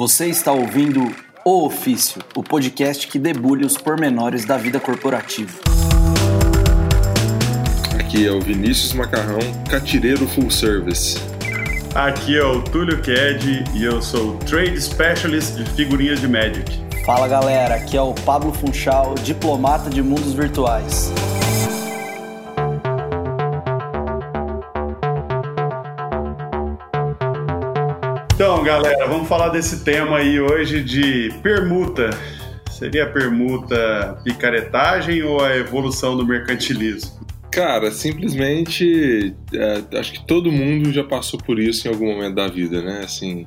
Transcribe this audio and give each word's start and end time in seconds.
Você 0.00 0.28
está 0.28 0.50
ouvindo 0.50 1.14
O 1.44 1.66
Ofício, 1.66 2.22
o 2.34 2.42
podcast 2.42 3.06
que 3.06 3.18
debulha 3.18 3.66
os 3.66 3.76
pormenores 3.76 4.46
da 4.46 4.56
vida 4.56 4.80
corporativa. 4.80 5.52
Aqui 7.98 8.26
é 8.26 8.30
o 8.30 8.40
Vinícius 8.40 8.94
Macarrão, 8.94 9.40
catireiro 9.68 10.26
full 10.26 10.50
service. 10.50 11.18
Aqui 11.94 12.34
é 12.34 12.42
o 12.42 12.62
Túlio 12.62 13.02
Ked 13.02 13.64
e 13.74 13.84
eu 13.84 14.00
sou 14.00 14.38
Trade 14.38 14.80
Specialist 14.80 15.56
de 15.56 15.70
figurinhas 15.72 16.18
de 16.18 16.28
Magic. 16.28 16.82
Fala 17.04 17.28
galera, 17.28 17.74
aqui 17.74 17.94
é 17.94 18.00
o 18.00 18.14
Pablo 18.14 18.54
Funchal, 18.54 19.14
diplomata 19.16 19.90
de 19.90 20.02
mundos 20.02 20.32
virtuais. 20.32 21.12
Galera, 28.64 29.06
vamos 29.06 29.26
falar 29.26 29.48
desse 29.48 29.82
tema 29.82 30.18
aí 30.18 30.38
hoje 30.38 30.82
de 30.84 31.32
permuta. 31.42 32.10
Seria 32.70 33.04
a 33.04 33.06
permuta 33.06 34.20
picaretagem 34.22 35.22
ou 35.22 35.42
a 35.42 35.56
evolução 35.56 36.14
do 36.14 36.26
mercantilismo? 36.26 37.26
Cara, 37.50 37.90
simplesmente 37.90 39.34
é, 39.54 39.98
acho 39.98 40.12
que 40.12 40.26
todo 40.26 40.52
mundo 40.52 40.92
já 40.92 41.02
passou 41.02 41.40
por 41.40 41.58
isso 41.58 41.88
em 41.88 41.90
algum 41.90 42.06
momento 42.12 42.34
da 42.34 42.48
vida, 42.48 42.82
né? 42.82 43.00
Assim, 43.02 43.46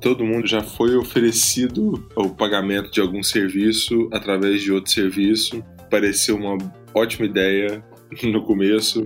todo 0.00 0.24
mundo 0.24 0.46
já 0.46 0.62
foi 0.62 0.96
oferecido 0.96 2.08
o 2.14 2.30
pagamento 2.30 2.92
de 2.92 3.00
algum 3.00 3.24
serviço 3.24 4.08
através 4.12 4.62
de 4.62 4.72
outro 4.72 4.92
serviço. 4.92 5.64
Pareceu 5.90 6.36
uma 6.36 6.56
ótima 6.94 7.26
ideia 7.26 7.84
no 8.22 8.42
começo 8.44 9.04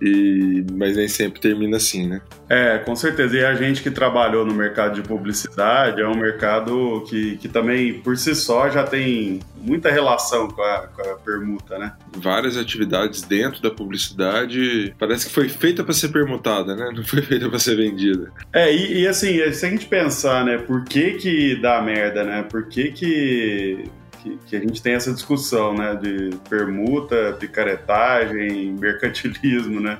e, 0.00 0.64
mas 0.72 0.96
nem 0.96 1.08
sempre 1.08 1.40
termina 1.40 1.76
assim, 1.76 2.08
né? 2.08 2.22
É, 2.48 2.78
com 2.78 2.96
certeza. 2.96 3.36
E 3.36 3.44
a 3.44 3.54
gente 3.54 3.82
que 3.82 3.90
trabalhou 3.90 4.44
no 4.44 4.54
mercado 4.54 4.94
de 4.94 5.06
publicidade 5.06 6.00
é 6.00 6.08
um 6.08 6.16
mercado 6.16 7.04
que, 7.08 7.36
que 7.36 7.48
também, 7.48 7.94
por 8.00 8.16
si 8.16 8.34
só, 8.34 8.68
já 8.70 8.82
tem 8.82 9.40
muita 9.60 9.90
relação 9.90 10.48
com 10.48 10.62
a, 10.62 10.88
com 10.88 11.02
a 11.02 11.14
permuta, 11.16 11.78
né? 11.78 11.92
Várias 12.16 12.56
atividades 12.56 13.22
dentro 13.22 13.60
da 13.62 13.70
publicidade 13.70 14.94
parece 14.98 15.26
que 15.26 15.32
foi 15.32 15.48
feita 15.48 15.84
para 15.84 15.92
ser 15.92 16.08
permutada, 16.08 16.74
né? 16.74 16.90
Não 16.94 17.04
foi 17.04 17.22
feita 17.22 17.48
para 17.48 17.58
ser 17.58 17.76
vendida. 17.76 18.32
É, 18.52 18.74
e, 18.74 19.02
e 19.02 19.08
assim, 19.08 19.38
se 19.52 19.66
a 19.66 19.70
gente 19.70 19.86
pensar, 19.86 20.44
né, 20.44 20.58
por 20.58 20.84
que 20.84 21.12
que 21.12 21.60
dá 21.60 21.80
merda, 21.82 22.24
né? 22.24 22.42
Por 22.42 22.68
que 22.68 22.90
que 22.90 23.84
que, 24.22 24.38
que, 24.46 24.56
a 24.56 24.60
gente 24.60 24.82
tem 24.82 24.94
essa 24.94 25.12
discussão, 25.12 25.74
né, 25.74 25.94
de 25.94 26.30
permuta, 26.48 27.36
picaretagem, 27.38 28.72
mercantilismo, 28.78 29.80
né? 29.80 29.98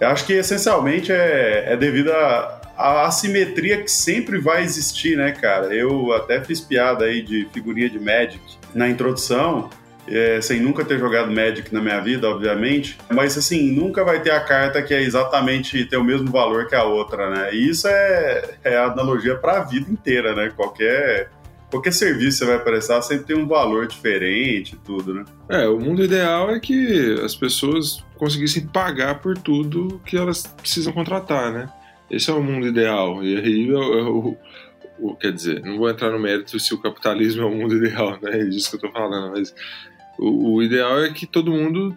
Eu 0.00 0.08
acho 0.08 0.26
que 0.26 0.32
essencialmente 0.32 1.12
é, 1.12 1.72
é 1.72 1.76
devido 1.76 2.10
à 2.12 3.06
assimetria 3.06 3.82
que 3.82 3.90
sempre 3.90 4.38
vai 4.38 4.64
existir, 4.64 5.16
né, 5.16 5.30
cara? 5.32 5.72
Eu 5.72 6.12
até 6.12 6.42
fiz 6.42 6.60
piada 6.60 7.04
aí 7.04 7.22
de 7.22 7.48
figurinha 7.52 7.88
de 7.88 8.00
Magic 8.00 8.40
na 8.74 8.88
introdução, 8.88 9.70
é, 10.08 10.40
sem 10.40 10.60
nunca 10.60 10.84
ter 10.84 10.98
jogado 10.98 11.30
Magic 11.30 11.72
na 11.72 11.80
minha 11.80 12.00
vida, 12.00 12.28
obviamente, 12.28 12.98
mas 13.12 13.38
assim, 13.38 13.70
nunca 13.70 14.04
vai 14.04 14.20
ter 14.20 14.30
a 14.30 14.40
carta 14.40 14.82
que 14.82 14.92
é 14.92 15.00
exatamente 15.00 15.84
ter 15.84 15.96
o 15.96 16.04
mesmo 16.04 16.30
valor 16.30 16.66
que 16.66 16.74
a 16.74 16.82
outra, 16.82 17.30
né? 17.30 17.54
E 17.54 17.68
isso 17.68 17.86
é, 17.86 18.54
é 18.64 18.76
analogia 18.76 19.36
para 19.36 19.58
a 19.58 19.64
vida 19.64 19.88
inteira, 19.90 20.34
né? 20.34 20.52
Qualquer 20.56 21.30
qualquer 21.72 21.92
serviço 21.92 22.38
que 22.38 22.44
você 22.44 22.50
vai 22.52 22.62
prestar 22.62 23.00
sempre 23.00 23.24
tem 23.24 23.36
um 23.36 23.46
valor 23.46 23.86
diferente 23.86 24.78
tudo, 24.84 25.14
né? 25.14 25.24
É, 25.48 25.66
o 25.66 25.80
mundo 25.80 26.04
ideal 26.04 26.50
é 26.50 26.60
que 26.60 27.18
as 27.24 27.34
pessoas 27.34 28.04
conseguissem 28.16 28.66
pagar 28.66 29.20
por 29.20 29.38
tudo 29.38 29.98
que 30.04 30.14
elas 30.14 30.46
precisam 30.46 30.92
contratar, 30.92 31.50
né? 31.50 31.72
Esse 32.10 32.30
é 32.30 32.34
o 32.34 32.42
mundo 32.42 32.66
ideal. 32.66 33.24
E 33.24 33.38
aí 33.38 33.68
eu, 33.68 34.38
eu, 35.00 35.16
quer 35.18 35.32
dizer, 35.32 35.62
não 35.64 35.78
vou 35.78 35.88
entrar 35.88 36.10
no 36.10 36.18
mérito 36.18 36.60
se 36.60 36.74
o 36.74 36.78
capitalismo 36.78 37.42
é 37.42 37.46
o 37.46 37.50
mundo 37.50 37.74
ideal, 37.82 38.18
né? 38.20 38.40
É 38.40 38.44
disso 38.44 38.70
que 38.70 38.76
eu 38.76 38.90
tô 38.90 38.92
falando, 38.92 39.32
mas 39.32 39.54
o, 40.18 40.56
o 40.56 40.62
ideal 40.62 41.02
é 41.02 41.10
que 41.10 41.26
todo 41.26 41.50
mundo 41.50 41.96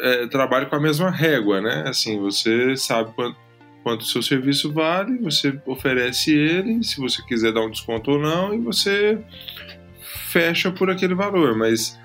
é, 0.00 0.26
trabalhe 0.26 0.66
com 0.66 0.74
a 0.74 0.80
mesma 0.80 1.10
régua, 1.10 1.60
né? 1.60 1.84
Assim, 1.86 2.18
você 2.18 2.76
sabe 2.76 3.12
quanto 3.14 3.45
quanto 3.86 4.00
o 4.00 4.06
seu 4.06 4.20
serviço 4.20 4.72
vale, 4.72 5.16
você 5.18 5.56
oferece 5.64 6.34
ele, 6.34 6.82
se 6.82 6.98
você 6.98 7.22
quiser 7.22 7.52
dar 7.52 7.60
um 7.60 7.70
desconto 7.70 8.10
ou 8.10 8.18
não, 8.18 8.52
e 8.52 8.58
você 8.58 9.16
fecha 10.28 10.72
por 10.72 10.90
aquele 10.90 11.14
valor. 11.14 11.56
Mas 11.56 11.96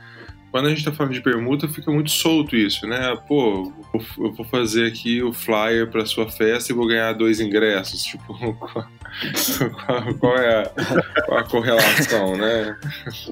quando 0.52 0.68
a 0.68 0.70
gente 0.70 0.78
está 0.78 0.92
falando 0.92 1.14
de 1.14 1.22
permuta, 1.22 1.68
fica 1.68 1.90
muito 1.90 2.12
solto 2.12 2.56
isso, 2.56 2.86
né? 2.86 3.18
Pô, 3.28 3.74
eu 4.20 4.32
vou 4.32 4.46
fazer 4.46 4.86
aqui 4.86 5.24
o 5.24 5.34
flyer 5.34 5.90
para 5.90 6.06
sua 6.06 6.30
festa 6.30 6.72
e 6.72 6.76
vou 6.76 6.86
ganhar 6.86 7.14
dois 7.14 7.40
ingressos. 7.40 8.04
Tipo, 8.04 8.38
qual, 10.20 10.38
é 10.38 10.62
a, 10.62 11.24
qual 11.26 11.40
a, 11.40 11.44
correlação, 11.44 12.38
né? 12.38 12.78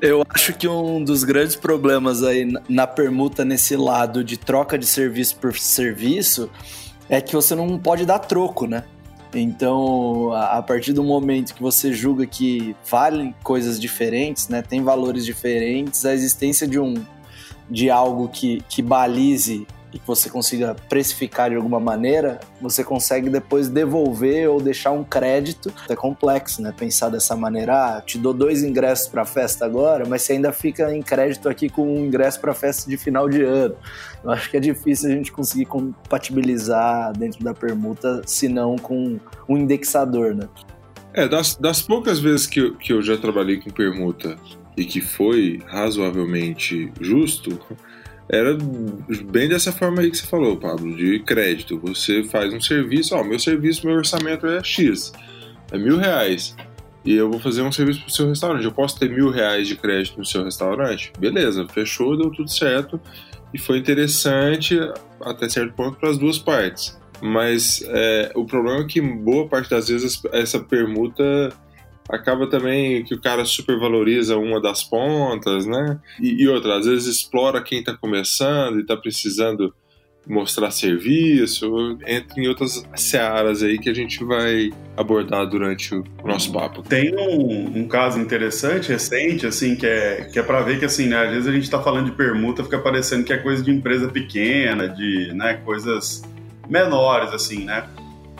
Eu 0.01 0.25
acho 0.27 0.53
que 0.53 0.67
um 0.67 1.03
dos 1.03 1.23
grandes 1.23 1.55
problemas 1.55 2.23
aí 2.23 2.51
na 2.67 2.87
permuta 2.87 3.45
nesse 3.45 3.75
lado 3.75 4.23
de 4.23 4.37
troca 4.37 4.75
de 4.75 4.87
serviço 4.87 5.35
por 5.35 5.55
serviço 5.55 6.49
é 7.09 7.19
que 7.19 7.35
você 7.35 7.55
não 7.55 7.77
pode 7.77 8.05
dar 8.05 8.19
troco, 8.19 8.67
né? 8.67 8.83
Então, 9.33 10.31
a 10.33 10.61
partir 10.61 10.91
do 10.93 11.03
momento 11.03 11.53
que 11.53 11.61
você 11.61 11.93
julga 11.93 12.25
que 12.25 12.75
valem 12.89 13.35
coisas 13.43 13.79
diferentes, 13.79 14.47
né, 14.47 14.61
tem 14.61 14.83
valores 14.83 15.23
diferentes, 15.23 16.03
a 16.03 16.13
existência 16.13 16.67
de 16.67 16.79
um 16.79 16.95
de 17.69 17.91
algo 17.91 18.27
que, 18.27 18.63
que 18.67 18.81
balize 18.81 19.67
e 19.93 19.99
que 19.99 20.05
você 20.05 20.29
consiga 20.29 20.75
precificar 20.87 21.49
de 21.49 21.55
alguma 21.55 21.79
maneira, 21.79 22.39
você 22.61 22.83
consegue 22.83 23.29
depois 23.29 23.69
devolver 23.69 24.49
ou 24.49 24.61
deixar 24.61 24.91
um 24.91 25.03
crédito. 25.03 25.73
É 25.89 25.95
complexo, 25.95 26.61
né? 26.61 26.73
Pensar 26.77 27.09
dessa 27.09 27.35
maneira, 27.35 27.97
ah, 27.97 28.01
te 28.01 28.17
dou 28.17 28.33
dois 28.33 28.63
ingressos 28.63 29.07
para 29.07 29.23
a 29.23 29.25
festa 29.25 29.65
agora, 29.65 30.05
mas 30.07 30.21
você 30.21 30.33
ainda 30.33 30.51
fica 30.51 30.93
em 30.95 31.01
crédito 31.01 31.49
aqui 31.49 31.69
com 31.69 31.87
um 31.87 32.05
ingresso 32.05 32.39
para 32.39 32.51
a 32.51 32.55
festa 32.55 32.89
de 32.89 32.97
final 32.97 33.27
de 33.27 33.41
ano. 33.41 33.75
Eu 34.23 34.31
acho 34.31 34.49
que 34.49 34.57
é 34.57 34.59
difícil 34.59 35.09
a 35.09 35.13
gente 35.13 35.31
conseguir 35.31 35.65
compatibilizar 35.65 37.13
dentro 37.17 37.43
da 37.43 37.53
permuta, 37.53 38.21
se 38.25 38.47
não 38.47 38.77
com 38.77 39.19
um 39.47 39.57
indexador, 39.57 40.35
né? 40.35 40.47
É, 41.13 41.27
das, 41.27 41.55
das 41.55 41.81
poucas 41.81 42.19
vezes 42.19 42.45
que 42.45 42.59
eu, 42.59 42.75
que 42.75 42.93
eu 42.93 43.01
já 43.01 43.17
trabalhei 43.17 43.57
com 43.59 43.71
permuta 43.71 44.37
e 44.77 44.85
que 44.85 45.01
foi 45.01 45.59
razoavelmente 45.65 46.91
justo, 47.01 47.59
era 48.31 48.55
bem 49.25 49.49
dessa 49.49 49.71
forma 49.71 50.01
aí 50.01 50.11
que 50.11 50.17
você 50.17 50.27
falou, 50.27 50.55
Pablo, 50.55 50.95
de 50.95 51.19
crédito. 51.19 51.79
Você 51.79 52.23
faz 52.23 52.53
um 52.53 52.61
serviço, 52.61 53.15
ó, 53.15 53.23
meu 53.23 53.39
serviço, 53.39 53.87
meu 53.87 53.95
orçamento 53.95 54.45
é 54.45 54.63
X, 54.63 55.11
é 55.71 55.77
mil 55.77 55.97
reais. 55.97 56.55
E 57.03 57.15
eu 57.15 57.31
vou 57.31 57.39
fazer 57.39 57.63
um 57.63 57.71
serviço 57.71 58.01
pro 58.01 58.11
seu 58.11 58.27
restaurante. 58.27 58.65
Eu 58.65 58.71
posso 58.71 58.99
ter 58.99 59.09
mil 59.09 59.31
reais 59.31 59.67
de 59.67 59.75
crédito 59.75 60.19
no 60.19 60.25
seu 60.25 60.43
restaurante? 60.43 61.11
Beleza, 61.17 61.67
fechou, 61.67 62.15
deu 62.15 62.29
tudo 62.29 62.51
certo. 62.51 63.01
E 63.51 63.57
foi 63.57 63.79
interessante 63.79 64.77
até 65.21 65.49
certo 65.49 65.73
ponto 65.73 65.97
para 65.97 66.09
as 66.09 66.17
duas 66.17 66.37
partes. 66.37 66.99
Mas 67.21 67.83
é, 67.87 68.31
o 68.35 68.45
problema 68.45 68.81
é 68.81 68.85
que 68.85 69.01
boa 69.01 69.47
parte 69.47 69.71
das 69.71 69.87
vezes 69.87 70.21
essa 70.31 70.59
permuta 70.59 71.51
acaba 72.09 72.47
também 72.47 73.03
que 73.03 73.13
o 73.13 73.21
cara 73.21 73.45
supervaloriza 73.45 74.37
uma 74.37 74.59
das 74.59 74.83
pontas, 74.83 75.65
né? 75.65 75.99
E, 76.19 76.43
e 76.43 76.47
outra, 76.47 76.77
às 76.77 76.85
vezes 76.85 77.07
explora 77.07 77.61
quem 77.61 77.79
está 77.79 77.95
começando 77.95 78.77
e 78.79 78.81
está 78.81 78.97
precisando 78.97 79.73
mostrar 80.27 80.69
serviço, 80.69 81.97
entre 82.05 82.43
em 82.43 82.47
outras 82.47 82.85
searas 82.95 83.63
aí 83.63 83.79
que 83.79 83.89
a 83.89 83.93
gente 83.93 84.23
vai 84.23 84.69
abordar 84.95 85.47
durante 85.47 85.95
o 85.95 86.03
nosso 86.23 86.51
papo. 86.51 86.83
Tem 86.83 87.15
um, 87.15 87.79
um 87.79 87.87
caso 87.87 88.19
interessante, 88.19 88.89
recente, 88.89 89.47
assim, 89.47 89.75
que 89.75 89.87
é, 89.87 90.29
que 90.31 90.37
é 90.37 90.43
para 90.43 90.61
ver 90.61 90.77
que, 90.77 90.85
assim, 90.85 91.07
né, 91.07 91.25
às 91.25 91.31
vezes 91.31 91.47
a 91.47 91.51
gente 91.51 91.63
está 91.63 91.81
falando 91.81 92.05
de 92.05 92.11
permuta, 92.11 92.63
fica 92.63 92.77
parecendo 92.77 93.23
que 93.23 93.33
é 93.33 93.37
coisa 93.37 93.63
de 93.63 93.71
empresa 93.71 94.07
pequena, 94.07 94.87
de, 94.87 95.33
né, 95.33 95.55
coisas 95.65 96.21
menores, 96.69 97.33
assim, 97.33 97.65
né? 97.65 97.87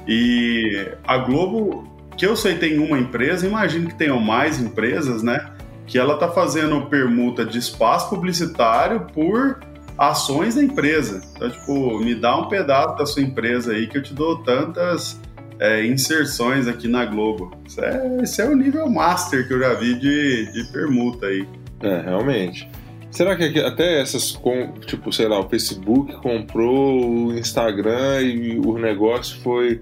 E 0.07 0.91
a 1.03 1.17
Globo 1.17 1.98
que 2.19 2.25
eu 2.25 2.35
sei 2.35 2.55
tem 2.55 2.77
uma 2.79 2.99
empresa, 2.99 3.47
imagino 3.47 3.87
que 3.87 3.95
tenham 3.95 4.19
mais 4.19 4.59
empresas, 4.59 5.23
né? 5.23 5.53
Que 5.87 5.97
ela 5.97 6.17
tá 6.17 6.27
fazendo 6.27 6.85
permuta 6.87 7.45
de 7.45 7.57
espaço 7.57 8.09
publicitário 8.09 9.07
por 9.13 9.61
ações 9.97 10.55
da 10.55 10.61
empresa. 10.61 11.21
Então, 11.33 11.49
tipo, 11.49 11.97
me 11.99 12.13
dá 12.13 12.37
um 12.37 12.49
pedaço 12.49 12.97
da 12.97 13.05
sua 13.05 13.21
empresa 13.21 13.71
aí 13.71 13.87
que 13.87 13.97
eu 13.97 14.03
te 14.03 14.13
dou 14.13 14.43
tantas 14.43 15.17
é, 15.59 15.85
inserções 15.85 16.67
aqui 16.67 16.89
na 16.89 17.05
Globo. 17.05 17.57
Isso 17.65 17.81
é, 17.81 18.17
isso 18.21 18.41
é 18.41 18.49
o 18.49 18.55
nível 18.55 18.89
master 18.89 19.47
que 19.47 19.53
eu 19.53 19.59
já 19.59 19.73
vi 19.75 19.97
de, 19.97 20.51
de 20.51 20.71
permuta 20.73 21.25
aí. 21.25 21.47
É, 21.81 22.01
realmente. 22.01 22.69
Será 23.11 23.33
que 23.37 23.61
até 23.61 24.01
essas, 24.01 24.37
tipo, 24.85 25.13
sei 25.13 25.29
lá, 25.29 25.39
o 25.39 25.47
Facebook 25.47 26.17
comprou 26.17 27.27
o 27.27 27.33
Instagram 27.33 28.21
e 28.23 28.59
o 28.59 28.77
negócio 28.77 29.39
foi 29.41 29.81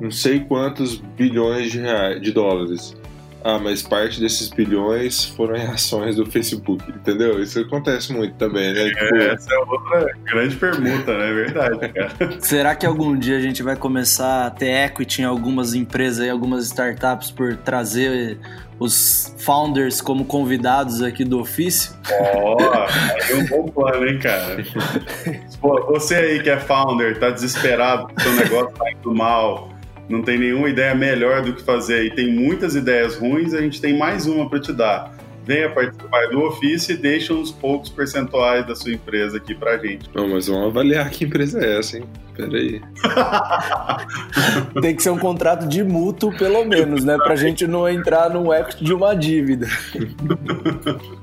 não 0.00 0.10
sei 0.10 0.40
quantos 0.40 0.96
bilhões 0.96 1.70
de, 1.70 1.80
reais, 1.80 2.20
de 2.20 2.32
dólares. 2.32 2.96
ah, 3.44 3.58
mas 3.58 3.82
parte 3.82 4.20
desses 4.20 4.48
bilhões 4.48 5.24
foram 5.24 5.56
em 5.56 5.66
ações 5.66 6.16
do 6.16 6.26
Facebook, 6.26 6.84
entendeu? 6.90 7.42
Isso 7.42 7.60
acontece 7.60 8.12
muito 8.12 8.34
também, 8.34 8.72
né? 8.72 8.90
Tipo... 8.90 9.16
Essa 9.16 9.54
é 9.54 9.58
outra 9.58 10.14
grande 10.24 10.56
pergunta, 10.56 11.16
né? 11.16 11.30
É 11.30 11.32
verdade, 11.32 11.88
cara. 11.88 12.40
Será 12.40 12.74
que 12.74 12.84
algum 12.84 13.16
dia 13.16 13.36
a 13.36 13.40
gente 13.40 13.62
vai 13.62 13.76
começar 13.76 14.46
a 14.46 14.50
ter 14.50 14.70
equity 14.70 15.22
em 15.22 15.24
algumas 15.24 15.74
empresas 15.74 16.26
e 16.26 16.30
algumas 16.30 16.64
startups 16.66 17.30
por 17.30 17.56
trazer 17.56 18.38
os 18.78 19.34
founders 19.38 20.00
como 20.00 20.24
convidados 20.24 21.02
aqui 21.02 21.24
do 21.24 21.40
ofício? 21.40 21.94
Ó, 22.10 22.56
oh, 22.56 23.32
é 23.32 23.34
um 23.34 23.46
bom 23.46 23.68
plano, 23.68 24.06
hein, 24.06 24.18
cara? 24.18 24.64
Pô, 25.60 25.86
você 25.86 26.16
aí 26.16 26.42
que 26.42 26.50
é 26.50 26.58
founder, 26.58 27.18
tá 27.18 27.30
desesperado, 27.30 28.08
seu 28.20 28.32
negócio 28.32 28.74
tá 28.76 28.90
indo 28.92 29.14
mal 29.14 29.77
não 30.08 30.22
tem 30.22 30.38
nenhuma 30.38 30.68
ideia 30.68 30.94
melhor 30.94 31.42
do 31.42 31.52
que 31.52 31.62
fazer 31.62 32.04
e 32.06 32.10
tem 32.10 32.32
muitas 32.32 32.74
ideias 32.74 33.16
ruins, 33.16 33.52
a 33.54 33.60
gente 33.60 33.80
tem 33.80 33.96
mais 33.96 34.26
uma 34.26 34.48
para 34.48 34.60
te 34.60 34.72
dar. 34.72 35.14
Venha 35.44 35.70
participar 35.70 36.28
do 36.28 36.42
ofício 36.42 36.92
e 36.94 36.96
deixa 36.96 37.32
uns 37.32 37.50
poucos 37.50 37.88
percentuais 37.88 38.66
da 38.66 38.76
sua 38.76 38.92
empresa 38.92 39.38
aqui 39.38 39.54
pra 39.54 39.78
gente. 39.78 40.10
Não, 40.14 40.28
mas 40.28 40.46
vamos 40.46 40.66
avaliar 40.66 41.08
que 41.08 41.24
empresa 41.24 41.58
é 41.64 41.78
essa, 41.78 41.96
hein? 41.96 42.04
Peraí. 42.36 42.82
tem 44.82 44.94
que 44.94 45.02
ser 45.02 45.10
um 45.10 45.18
contrato 45.18 45.66
de 45.66 45.82
mútuo, 45.82 46.36
pelo 46.36 46.64
menos, 46.66 47.02
né? 47.02 47.16
Pra 47.16 47.34
gente 47.34 47.66
não 47.66 47.88
entrar 47.88 48.28
no 48.28 48.52
equity 48.52 48.84
de 48.84 48.92
uma 48.92 49.14
dívida. 49.14 49.66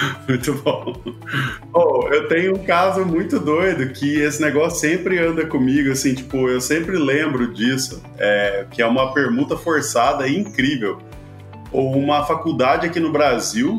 Muito 0.28 0.52
bom. 0.54 0.94
Oh, 1.72 2.08
eu 2.10 2.28
tenho 2.28 2.54
um 2.54 2.64
caso 2.64 3.04
muito 3.04 3.38
doido 3.38 3.92
que 3.92 4.20
esse 4.20 4.40
negócio 4.40 4.78
sempre 4.78 5.18
anda 5.18 5.46
comigo, 5.46 5.90
assim, 5.90 6.14
tipo, 6.14 6.48
eu 6.48 6.60
sempre 6.60 6.96
lembro 6.96 7.52
disso, 7.52 8.02
é, 8.18 8.66
que 8.70 8.82
é 8.82 8.86
uma 8.86 9.12
permuta 9.12 9.56
forçada 9.56 10.28
incrível. 10.28 10.98
Ou 11.72 11.96
uma 11.96 12.24
faculdade 12.24 12.86
aqui 12.86 13.00
no 13.00 13.10
Brasil, 13.10 13.78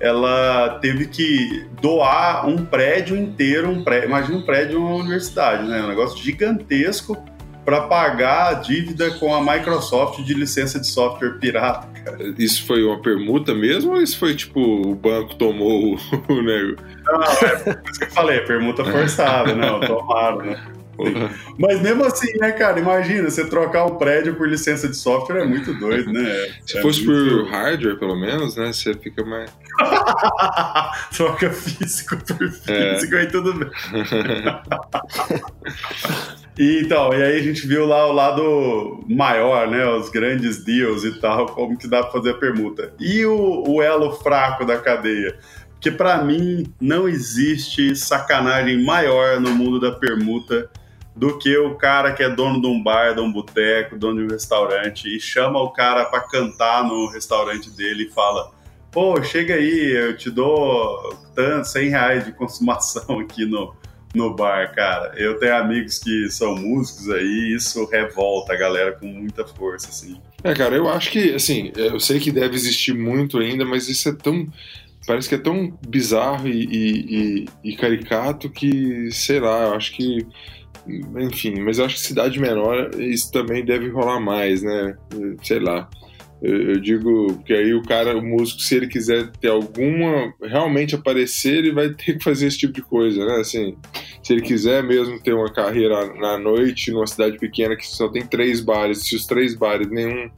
ela 0.00 0.78
teve 0.80 1.06
que 1.06 1.66
doar 1.80 2.48
um 2.48 2.64
prédio 2.64 3.16
inteiro, 3.16 3.70
um 3.70 3.84
prédio, 3.84 4.08
imagina 4.08 4.38
um 4.38 4.42
prédio 4.42 4.80
uma 4.80 4.96
universidade, 4.96 5.68
né? 5.68 5.82
Um 5.82 5.88
negócio 5.88 6.22
gigantesco 6.22 7.16
para 7.64 7.82
pagar 7.82 8.48
a 8.48 8.54
dívida 8.54 9.10
com 9.12 9.34
a 9.34 9.40
Microsoft 9.40 10.22
de 10.22 10.34
licença 10.34 10.80
de 10.80 10.86
software 10.86 11.38
pirata, 11.38 11.88
cara. 12.04 12.34
Isso 12.38 12.66
foi 12.66 12.84
uma 12.84 13.00
permuta 13.00 13.54
mesmo 13.54 13.92
ou 13.92 14.02
isso 14.02 14.18
foi 14.18 14.34
tipo 14.34 14.60
o 14.60 14.94
banco 14.94 15.34
tomou 15.36 15.96
o 16.28 16.42
nego? 16.42 16.76
Não, 17.04 17.22
é 17.22 17.56
por 17.56 17.90
isso 17.90 17.98
que 17.98 18.04
eu 18.04 18.10
falei, 18.10 18.40
permuta 18.40 18.84
forçada, 18.84 19.54
não, 19.54 19.80
tomaram, 19.80 20.38
né? 20.38 20.60
Mas 21.58 21.80
mesmo 21.80 22.04
assim, 22.04 22.36
né, 22.38 22.52
cara? 22.52 22.78
Imagina, 22.78 23.30
você 23.30 23.46
trocar 23.46 23.86
um 23.86 23.96
prédio 23.96 24.34
por 24.34 24.48
licença 24.48 24.88
de 24.88 24.96
software 24.96 25.42
é 25.42 25.44
muito 25.44 25.72
doido, 25.74 26.12
né? 26.12 26.48
Se 26.66 26.78
é 26.78 26.82
fosse 26.82 27.04
muito... 27.04 27.44
por 27.44 27.50
hardware, 27.50 27.98
pelo 27.98 28.16
menos, 28.16 28.56
né? 28.56 28.72
Você 28.72 28.94
fica 28.94 29.24
mais. 29.24 29.50
Troca 31.16 31.50
físico 31.50 32.16
por 32.18 32.46
é. 32.68 32.94
físico, 32.94 33.14
é. 33.14 33.20
aí 33.20 33.26
tudo 33.26 33.54
bem. 33.54 33.70
E, 36.58 36.80
então, 36.82 37.12
e 37.14 37.22
aí 37.22 37.38
a 37.38 37.42
gente 37.42 37.66
viu 37.66 37.86
lá 37.86 38.06
o 38.06 38.12
lado 38.12 39.04
maior, 39.08 39.68
né? 39.68 39.86
Os 39.86 40.10
grandes 40.10 40.62
deals 40.62 41.02
e 41.04 41.18
tal, 41.18 41.46
como 41.46 41.78
que 41.78 41.88
dá 41.88 42.02
pra 42.02 42.12
fazer 42.12 42.30
a 42.30 42.34
permuta. 42.34 42.92
E 43.00 43.24
o, 43.24 43.64
o 43.66 43.82
elo 43.82 44.12
fraco 44.12 44.64
da 44.64 44.78
cadeia? 44.78 45.38
Porque 45.72 45.90
para 45.90 46.22
mim 46.22 46.64
não 46.80 47.08
existe 47.08 47.96
sacanagem 47.96 48.84
maior 48.84 49.40
no 49.40 49.50
mundo 49.50 49.80
da 49.80 49.90
permuta 49.90 50.70
do 51.14 51.38
que 51.38 51.56
o 51.56 51.74
cara 51.74 52.12
que 52.12 52.22
é 52.22 52.30
dono 52.30 52.60
de 52.60 52.66
um 52.66 52.82
bar, 52.82 53.14
de 53.14 53.20
um 53.20 53.32
boteco, 53.32 53.98
dono 53.98 54.20
de 54.20 54.26
um 54.26 54.30
restaurante 54.30 55.14
e 55.14 55.20
chama 55.20 55.60
o 55.60 55.70
cara 55.70 56.04
para 56.04 56.20
cantar 56.20 56.84
no 56.84 57.10
restaurante 57.10 57.70
dele 57.70 58.04
e 58.04 58.10
fala: 58.10 58.52
pô, 58.90 59.22
chega 59.22 59.54
aí, 59.54 59.92
eu 59.92 60.16
te 60.16 60.30
dou 60.30 61.18
tanto, 61.34 61.66
100 61.66 61.88
reais 61.88 62.24
de 62.26 62.32
consumação 62.32 63.18
aqui 63.20 63.44
no, 63.44 63.74
no 64.14 64.34
bar, 64.34 64.74
cara. 64.74 65.14
Eu 65.16 65.38
tenho 65.38 65.56
amigos 65.56 65.98
que 65.98 66.30
são 66.30 66.54
músicos 66.54 67.08
aí 67.10 67.24
e 67.24 67.54
isso 67.54 67.84
revolta 67.86 68.52
a 68.52 68.56
galera 68.56 68.92
com 68.92 69.06
muita 69.06 69.46
força, 69.46 69.88
assim. 69.88 70.20
É, 70.44 70.52
cara, 70.54 70.74
eu 70.76 70.88
acho 70.88 71.10
que, 71.10 71.34
assim, 71.34 71.72
eu 71.76 71.98
sei 72.00 72.18
que 72.18 72.32
deve 72.32 72.54
existir 72.54 72.94
muito 72.94 73.38
ainda, 73.38 73.64
mas 73.64 73.88
isso 73.88 74.08
é 74.08 74.12
tão. 74.12 74.46
Parece 75.06 75.28
que 75.28 75.34
é 75.34 75.38
tão 75.38 75.76
bizarro 75.86 76.46
e, 76.46 76.64
e, 76.64 77.46
e, 77.64 77.70
e 77.72 77.76
caricato 77.76 78.48
que, 78.50 79.10
sei 79.10 79.40
lá, 79.40 79.68
eu 79.68 79.74
acho 79.74 79.92
que. 79.92 80.26
Enfim, 81.16 81.60
mas 81.60 81.78
eu 81.78 81.84
acho 81.84 81.94
que 81.94 82.00
cidade 82.00 82.40
menor 82.40 82.90
isso 82.98 83.30
também 83.30 83.64
deve 83.64 83.88
rolar 83.88 84.18
mais, 84.18 84.62
né? 84.62 84.96
Sei 85.42 85.60
lá. 85.60 85.88
Eu, 86.42 86.80
digo 86.80 87.40
que 87.44 87.52
aí 87.52 87.72
o 87.72 87.82
cara, 87.82 88.18
o 88.18 88.22
músico, 88.22 88.60
se 88.60 88.74
ele 88.74 88.88
quiser 88.88 89.30
ter 89.40 89.48
alguma. 89.48 90.34
realmente 90.42 90.94
aparecer, 90.94 91.58
ele 91.58 91.72
vai 91.72 91.90
ter 91.90 92.18
que 92.18 92.24
fazer 92.24 92.48
esse 92.48 92.58
tipo 92.58 92.72
de 92.72 92.82
coisa, 92.82 93.24
né? 93.24 93.36
Assim, 93.36 93.76
se 94.22 94.32
ele 94.32 94.42
quiser 94.42 94.82
mesmo 94.82 95.22
ter 95.22 95.32
uma 95.32 95.52
carreira 95.52 96.12
na 96.14 96.36
noite, 96.36 96.90
numa 96.90 97.06
cidade 97.06 97.38
pequena 97.38 97.76
que 97.76 97.86
só 97.86 98.08
tem 98.08 98.26
três 98.26 98.60
bares, 98.60 99.06
se 99.06 99.14
os 99.14 99.24
três 99.24 99.54
bares 99.54 99.88
nenhum 99.88 100.28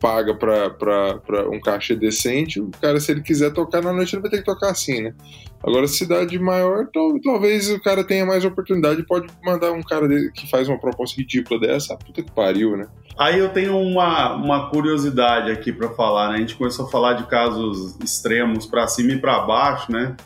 paga 0.00 0.34
para 0.34 1.50
um 1.50 1.60
caixa 1.60 1.94
decente, 1.94 2.58
o 2.58 2.70
cara, 2.80 2.98
se 2.98 3.12
ele 3.12 3.20
quiser 3.20 3.52
tocar 3.52 3.82
na 3.82 3.92
noite, 3.92 4.14
ele 4.14 4.22
vai 4.22 4.30
ter 4.30 4.38
que 4.38 4.44
tocar 4.44 4.70
assim, 4.70 5.02
né? 5.02 5.14
Agora, 5.62 5.86
cidade 5.86 6.38
maior, 6.38 6.88
talvez 7.22 7.70
o 7.70 7.78
cara 7.80 8.02
tenha 8.02 8.24
mais 8.24 8.42
oportunidade, 8.44 9.04
pode 9.06 9.28
mandar 9.44 9.72
um 9.72 9.82
cara 9.82 10.08
que 10.32 10.48
faz 10.50 10.66
uma 10.68 10.80
proposta 10.80 11.20
ridícula 11.20 11.60
dessa, 11.60 11.96
puta 11.98 12.22
que 12.22 12.32
pariu, 12.32 12.78
né? 12.78 12.88
Aí 13.18 13.38
eu 13.38 13.50
tenho 13.50 13.76
uma, 13.76 14.34
uma 14.36 14.70
curiosidade 14.70 15.50
aqui 15.50 15.70
para 15.70 15.90
falar, 15.90 16.30
né? 16.30 16.36
A 16.36 16.38
gente 16.38 16.56
começou 16.56 16.86
a 16.86 16.90
falar 16.90 17.12
de 17.12 17.26
casos 17.26 17.98
extremos 18.02 18.64
para 18.64 18.88
cima 18.88 19.12
e 19.12 19.18
para 19.18 19.38
baixo, 19.40 19.92
né? 19.92 20.16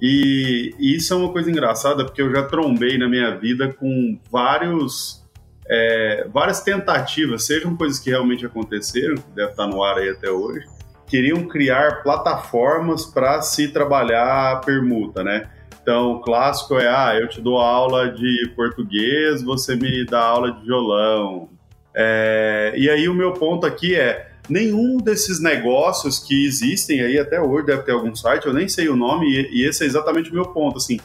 E, 0.00 0.74
e, 0.78 0.96
isso 0.96 1.14
é 1.14 1.16
uma 1.16 1.32
coisa 1.32 1.50
engraçada 1.50 2.04
porque 2.04 2.20
eu 2.20 2.30
já 2.30 2.42
trombei 2.42 2.98
na 2.98 3.08
minha 3.08 3.34
vida 3.38 3.72
com 3.72 4.18
vários 4.30 5.25
é, 5.68 6.26
várias 6.32 6.60
tentativas, 6.60 7.46
sejam 7.46 7.76
coisas 7.76 7.98
que 7.98 8.10
realmente 8.10 8.46
aconteceram, 8.46 9.16
que 9.16 9.30
deve 9.34 9.50
estar 9.50 9.66
no 9.66 9.82
ar 9.82 9.98
aí 9.98 10.10
até 10.10 10.30
hoje, 10.30 10.64
queriam 11.06 11.44
criar 11.46 12.02
plataformas 12.02 13.06
para 13.06 13.40
se 13.42 13.68
trabalhar 13.68 14.52
a 14.52 14.56
permuta, 14.56 15.22
né? 15.22 15.48
Então, 15.82 16.12
o 16.12 16.20
clássico 16.20 16.76
é, 16.78 16.88
ah, 16.88 17.16
eu 17.16 17.28
te 17.28 17.40
dou 17.40 17.58
aula 17.58 18.10
de 18.10 18.52
português, 18.56 19.42
você 19.42 19.76
me 19.76 20.04
dá 20.04 20.20
aula 20.20 20.50
de 20.52 20.64
violão, 20.64 21.48
é, 21.94 22.74
e 22.76 22.90
aí 22.90 23.08
o 23.08 23.14
meu 23.14 23.32
ponto 23.32 23.64
aqui 23.64 23.94
é 23.94 24.28
nenhum 24.48 24.98
desses 24.98 25.40
negócios 25.40 26.18
que 26.18 26.44
existem 26.44 27.00
aí 27.00 27.18
até 27.18 27.40
hoje, 27.40 27.66
deve 27.66 27.82
ter 27.82 27.92
algum 27.92 28.14
site, 28.14 28.46
eu 28.46 28.52
nem 28.52 28.68
sei 28.68 28.88
o 28.88 28.96
nome, 28.96 29.26
e, 29.26 29.62
e 29.62 29.68
esse 29.68 29.84
é 29.84 29.86
exatamente 29.86 30.30
o 30.30 30.34
meu 30.34 30.46
ponto, 30.46 30.78
assim, 30.78 30.98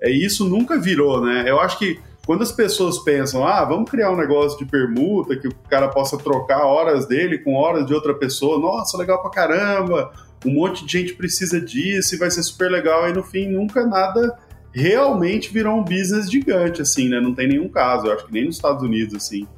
é, 0.00 0.10
isso 0.10 0.48
nunca 0.48 0.78
virou, 0.78 1.24
né? 1.24 1.44
Eu 1.46 1.60
acho 1.60 1.78
que 1.78 2.00
quando 2.28 2.42
as 2.42 2.52
pessoas 2.52 2.98
pensam, 2.98 3.42
ah, 3.42 3.64
vamos 3.64 3.90
criar 3.90 4.10
um 4.10 4.16
negócio 4.16 4.58
de 4.58 4.66
permuta, 4.66 5.34
que 5.34 5.48
o 5.48 5.54
cara 5.66 5.88
possa 5.88 6.18
trocar 6.18 6.62
horas 6.62 7.06
dele 7.06 7.38
com 7.38 7.54
horas 7.54 7.86
de 7.86 7.94
outra 7.94 8.12
pessoa, 8.12 8.58
nossa, 8.58 8.98
legal 8.98 9.22
pra 9.22 9.30
caramba, 9.30 10.12
um 10.44 10.52
monte 10.52 10.84
de 10.84 10.92
gente 10.92 11.14
precisa 11.14 11.58
disso 11.58 12.14
e 12.14 12.18
vai 12.18 12.30
ser 12.30 12.42
super 12.42 12.70
legal, 12.70 13.08
e 13.08 13.14
no 13.14 13.22
fim 13.22 13.48
nunca 13.48 13.86
nada 13.86 14.38
realmente 14.74 15.50
virou 15.50 15.78
um 15.78 15.82
business 15.82 16.30
gigante, 16.30 16.82
assim, 16.82 17.08
né? 17.08 17.18
Não 17.18 17.34
tem 17.34 17.48
nenhum 17.48 17.66
caso, 17.70 18.08
eu 18.08 18.12
acho 18.12 18.26
que 18.26 18.32
nem 18.34 18.44
nos 18.44 18.56
Estados 18.56 18.82
Unidos, 18.82 19.14
assim 19.14 19.48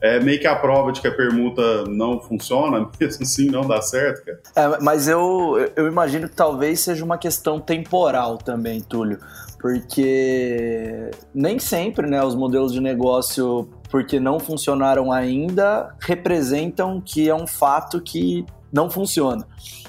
é 0.00 0.20
meio 0.20 0.38
que 0.38 0.46
a 0.46 0.54
prova 0.54 0.92
de 0.92 1.00
que 1.00 1.08
a 1.08 1.14
permuta 1.14 1.84
não 1.84 2.20
funciona, 2.20 2.88
mesmo 3.00 3.22
assim 3.22 3.46
não 3.46 3.66
dá 3.66 3.80
certo, 3.80 4.24
cara. 4.24 4.40
É, 4.54 4.82
mas 4.82 5.08
eu, 5.08 5.70
eu 5.74 5.86
imagino 5.86 6.28
que 6.28 6.36
talvez 6.36 6.80
seja 6.80 7.04
uma 7.04 7.18
questão 7.18 7.58
temporal 7.58 8.36
também, 8.38 8.80
Túlio, 8.80 9.18
porque 9.66 11.10
nem 11.34 11.58
sempre 11.58 12.08
né, 12.08 12.22
os 12.24 12.36
modelos 12.36 12.72
de 12.72 12.80
negócio, 12.80 13.68
porque 13.90 14.20
não 14.20 14.38
funcionaram 14.38 15.10
ainda, 15.10 15.92
representam 15.98 17.02
que 17.04 17.28
é 17.28 17.34
um 17.34 17.48
fato 17.48 18.00
que 18.00 18.46
não 18.72 18.88
funciona. 18.88 19.44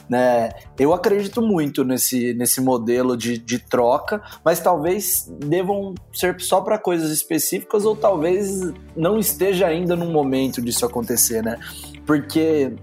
Né? 0.10 0.50
Eu 0.80 0.94
acredito 0.94 1.44
muito 1.44 1.84
nesse, 1.84 2.34
nesse 2.34 2.60
modelo 2.60 3.16
de, 3.16 3.38
de 3.38 3.60
troca, 3.60 4.20
mas 4.44 4.60
talvez 4.60 5.32
devam 5.46 5.94
ser 6.12 6.42
só 6.42 6.60
para 6.60 6.80
coisas 6.80 7.12
específicas 7.12 7.86
ou 7.86 7.96
talvez 7.96 8.74
não 8.96 9.20
esteja 9.20 9.68
ainda 9.68 9.96
no 9.96 10.10
momento 10.10 10.60
disso 10.60 10.88
acontecer, 10.88 11.44
né? 11.44 11.60
Porque 12.04 12.74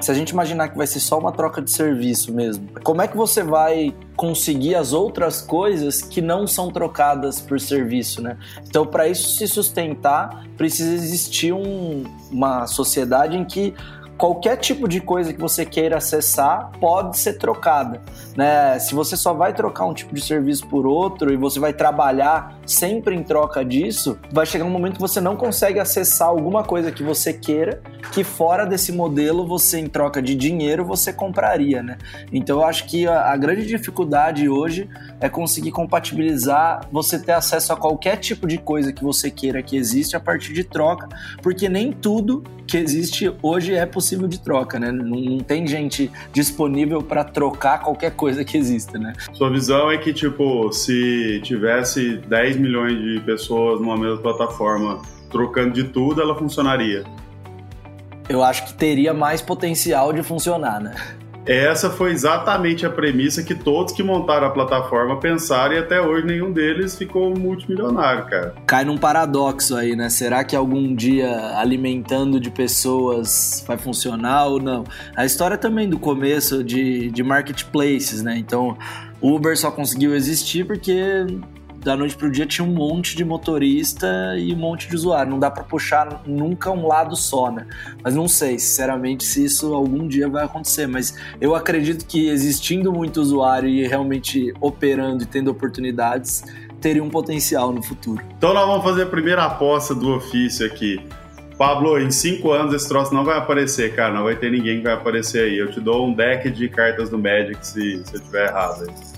se 0.00 0.10
a 0.10 0.14
gente 0.14 0.30
imaginar 0.30 0.68
que 0.68 0.76
vai 0.76 0.86
ser 0.86 1.00
só 1.00 1.18
uma 1.18 1.32
troca 1.32 1.62
de 1.62 1.70
serviço 1.70 2.32
mesmo, 2.32 2.68
como 2.82 3.00
é 3.00 3.08
que 3.08 3.16
você 3.16 3.42
vai 3.42 3.94
conseguir 4.14 4.74
as 4.74 4.92
outras 4.92 5.40
coisas 5.40 6.02
que 6.02 6.20
não 6.20 6.46
são 6.46 6.70
trocadas 6.70 7.40
por 7.40 7.58
serviço, 7.58 8.20
né? 8.20 8.36
Então, 8.66 8.86
para 8.86 9.08
isso 9.08 9.36
se 9.36 9.48
sustentar, 9.48 10.46
precisa 10.56 10.92
existir 10.92 11.52
um, 11.52 12.04
uma 12.30 12.66
sociedade 12.66 13.36
em 13.36 13.44
que 13.44 13.74
qualquer 14.18 14.56
tipo 14.56 14.88
de 14.88 15.00
coisa 15.00 15.32
que 15.32 15.40
você 15.40 15.64
queira 15.64 15.96
acessar 15.96 16.70
pode 16.80 17.18
ser 17.18 17.34
trocada. 17.34 18.02
Né? 18.36 18.78
Se 18.78 18.94
você 18.94 19.16
só 19.16 19.32
vai 19.32 19.52
trocar 19.54 19.86
um 19.86 19.94
tipo 19.94 20.14
de 20.14 20.20
serviço 20.20 20.66
por 20.66 20.86
outro 20.86 21.32
e 21.32 21.36
você 21.36 21.58
vai 21.58 21.72
trabalhar 21.72 22.58
sempre 22.66 23.14
em 23.14 23.22
troca 23.22 23.64
disso, 23.64 24.18
vai 24.30 24.44
chegar 24.44 24.64
um 24.64 24.70
momento 24.70 24.94
que 24.94 25.00
você 25.00 25.20
não 25.20 25.36
consegue 25.36 25.80
acessar 25.80 26.28
alguma 26.28 26.62
coisa 26.62 26.92
que 26.92 27.02
você 27.02 27.32
queira, 27.32 27.80
que 28.12 28.22
fora 28.22 28.64
desse 28.64 28.92
modelo 28.92 29.46
você 29.46 29.78
em 29.78 29.86
troca 29.86 30.20
de 30.20 30.34
dinheiro 30.34 30.84
você 30.84 31.12
compraria, 31.12 31.82
né? 31.82 31.96
Então 32.32 32.60
eu 32.60 32.66
acho 32.66 32.86
que 32.86 33.06
a, 33.06 33.32
a 33.32 33.36
grande 33.36 33.66
dificuldade 33.66 34.48
hoje 34.48 34.88
é 35.20 35.28
conseguir 35.28 35.70
compatibilizar 35.70 36.86
você 36.90 37.18
ter 37.18 37.32
acesso 37.32 37.72
a 37.72 37.76
qualquer 37.76 38.16
tipo 38.16 38.46
de 38.46 38.58
coisa 38.58 38.92
que 38.92 39.02
você 39.02 39.30
queira 39.30 39.62
que 39.62 39.76
existe 39.76 40.16
a 40.16 40.20
partir 40.20 40.52
de 40.52 40.64
troca, 40.64 41.08
porque 41.42 41.68
nem 41.68 41.92
tudo 41.92 42.44
que 42.66 42.76
existe 42.76 43.32
hoje 43.42 43.74
é 43.74 43.86
possível 43.86 44.26
de 44.26 44.40
troca, 44.40 44.78
né? 44.78 44.90
Não, 44.90 45.04
não 45.04 45.38
tem 45.38 45.66
gente 45.66 46.10
disponível 46.32 47.00
para 47.00 47.22
trocar 47.22 47.80
qualquer 47.80 48.10
coisa 48.12 48.25
que 48.44 48.56
exista, 48.56 48.98
né? 48.98 49.12
Sua 49.32 49.50
visão 49.50 49.90
é 49.90 49.98
que, 49.98 50.12
tipo, 50.12 50.72
se 50.72 51.40
tivesse 51.42 52.16
10 52.18 52.56
milhões 52.56 52.98
de 52.98 53.20
pessoas 53.20 53.80
numa 53.80 53.96
mesma 53.96 54.18
plataforma 54.18 55.00
trocando 55.30 55.72
de 55.72 55.84
tudo, 55.84 56.20
ela 56.20 56.34
funcionaria? 56.34 57.04
Eu 58.28 58.42
acho 58.42 58.66
que 58.66 58.74
teria 58.74 59.14
mais 59.14 59.40
potencial 59.40 60.12
de 60.12 60.22
funcionar, 60.22 60.80
né? 60.80 60.94
Essa 61.46 61.88
foi 61.88 62.10
exatamente 62.10 62.84
a 62.84 62.90
premissa 62.90 63.42
que 63.42 63.54
todos 63.54 63.92
que 63.92 64.02
montaram 64.02 64.48
a 64.48 64.50
plataforma 64.50 65.20
pensaram 65.20 65.74
e 65.74 65.78
até 65.78 66.00
hoje 66.00 66.26
nenhum 66.26 66.50
deles 66.50 66.96
ficou 66.96 67.32
multimilionário, 67.36 68.26
cara. 68.26 68.54
Cai 68.66 68.84
num 68.84 68.98
paradoxo 68.98 69.76
aí, 69.76 69.94
né? 69.94 70.08
Será 70.08 70.42
que 70.42 70.56
algum 70.56 70.94
dia 70.94 71.56
alimentando 71.56 72.40
de 72.40 72.50
pessoas 72.50 73.64
vai 73.66 73.78
funcionar 73.78 74.46
ou 74.46 74.60
não? 74.60 74.82
A 75.14 75.24
história 75.24 75.56
também 75.56 75.88
do 75.88 75.98
começo 75.98 76.64
de, 76.64 77.10
de 77.10 77.22
marketplaces, 77.22 78.22
né? 78.22 78.36
Então, 78.36 78.76
Uber 79.22 79.56
só 79.56 79.70
conseguiu 79.70 80.14
existir 80.16 80.66
porque 80.66 81.24
da 81.86 81.96
noite 81.96 82.16
pro 82.16 82.28
dia 82.28 82.44
tinha 82.44 82.66
um 82.66 82.72
monte 82.72 83.16
de 83.16 83.24
motorista 83.24 84.08
e 84.36 84.52
um 84.52 84.56
monte 84.56 84.88
de 84.88 84.96
usuário. 84.96 85.30
Não 85.30 85.38
dá 85.38 85.48
para 85.48 85.62
puxar 85.62 86.20
nunca 86.26 86.68
um 86.72 86.84
lado 86.84 87.14
só, 87.14 87.48
né? 87.48 87.64
Mas 88.02 88.12
não 88.12 88.26
sei, 88.26 88.58
sinceramente, 88.58 89.22
se 89.22 89.44
isso 89.44 89.72
algum 89.72 90.08
dia 90.08 90.28
vai 90.28 90.44
acontecer. 90.44 90.88
Mas 90.88 91.16
eu 91.40 91.54
acredito 91.54 92.04
que 92.04 92.28
existindo 92.28 92.92
muito 92.92 93.20
usuário 93.20 93.68
e 93.68 93.86
realmente 93.86 94.52
operando 94.60 95.22
e 95.22 95.26
tendo 95.26 95.48
oportunidades, 95.48 96.42
teria 96.80 97.04
um 97.04 97.08
potencial 97.08 97.70
no 97.70 97.80
futuro. 97.80 98.20
Então 98.36 98.52
nós 98.52 98.66
vamos 98.66 98.82
fazer 98.82 99.04
a 99.04 99.06
primeira 99.06 99.44
aposta 99.44 99.94
do 99.94 100.16
ofício 100.16 100.66
aqui. 100.66 101.00
Pablo, 101.56 102.00
em 102.00 102.10
cinco 102.10 102.50
anos 102.50 102.74
esse 102.74 102.88
troço 102.88 103.14
não 103.14 103.24
vai 103.24 103.38
aparecer, 103.38 103.94
cara. 103.94 104.12
Não 104.12 104.24
vai 104.24 104.34
ter 104.34 104.50
ninguém 104.50 104.78
que 104.78 104.82
vai 104.82 104.94
aparecer 104.94 105.44
aí. 105.44 105.56
Eu 105.56 105.70
te 105.70 105.80
dou 105.80 106.04
um 106.04 106.12
deck 106.12 106.50
de 106.50 106.68
cartas 106.68 107.10
do 107.10 107.16
Magic 107.16 107.64
se, 107.64 108.02
se 108.04 108.16
eu 108.16 108.20
tiver 108.20 108.48
errado 108.48 108.86
aí. 108.88 109.15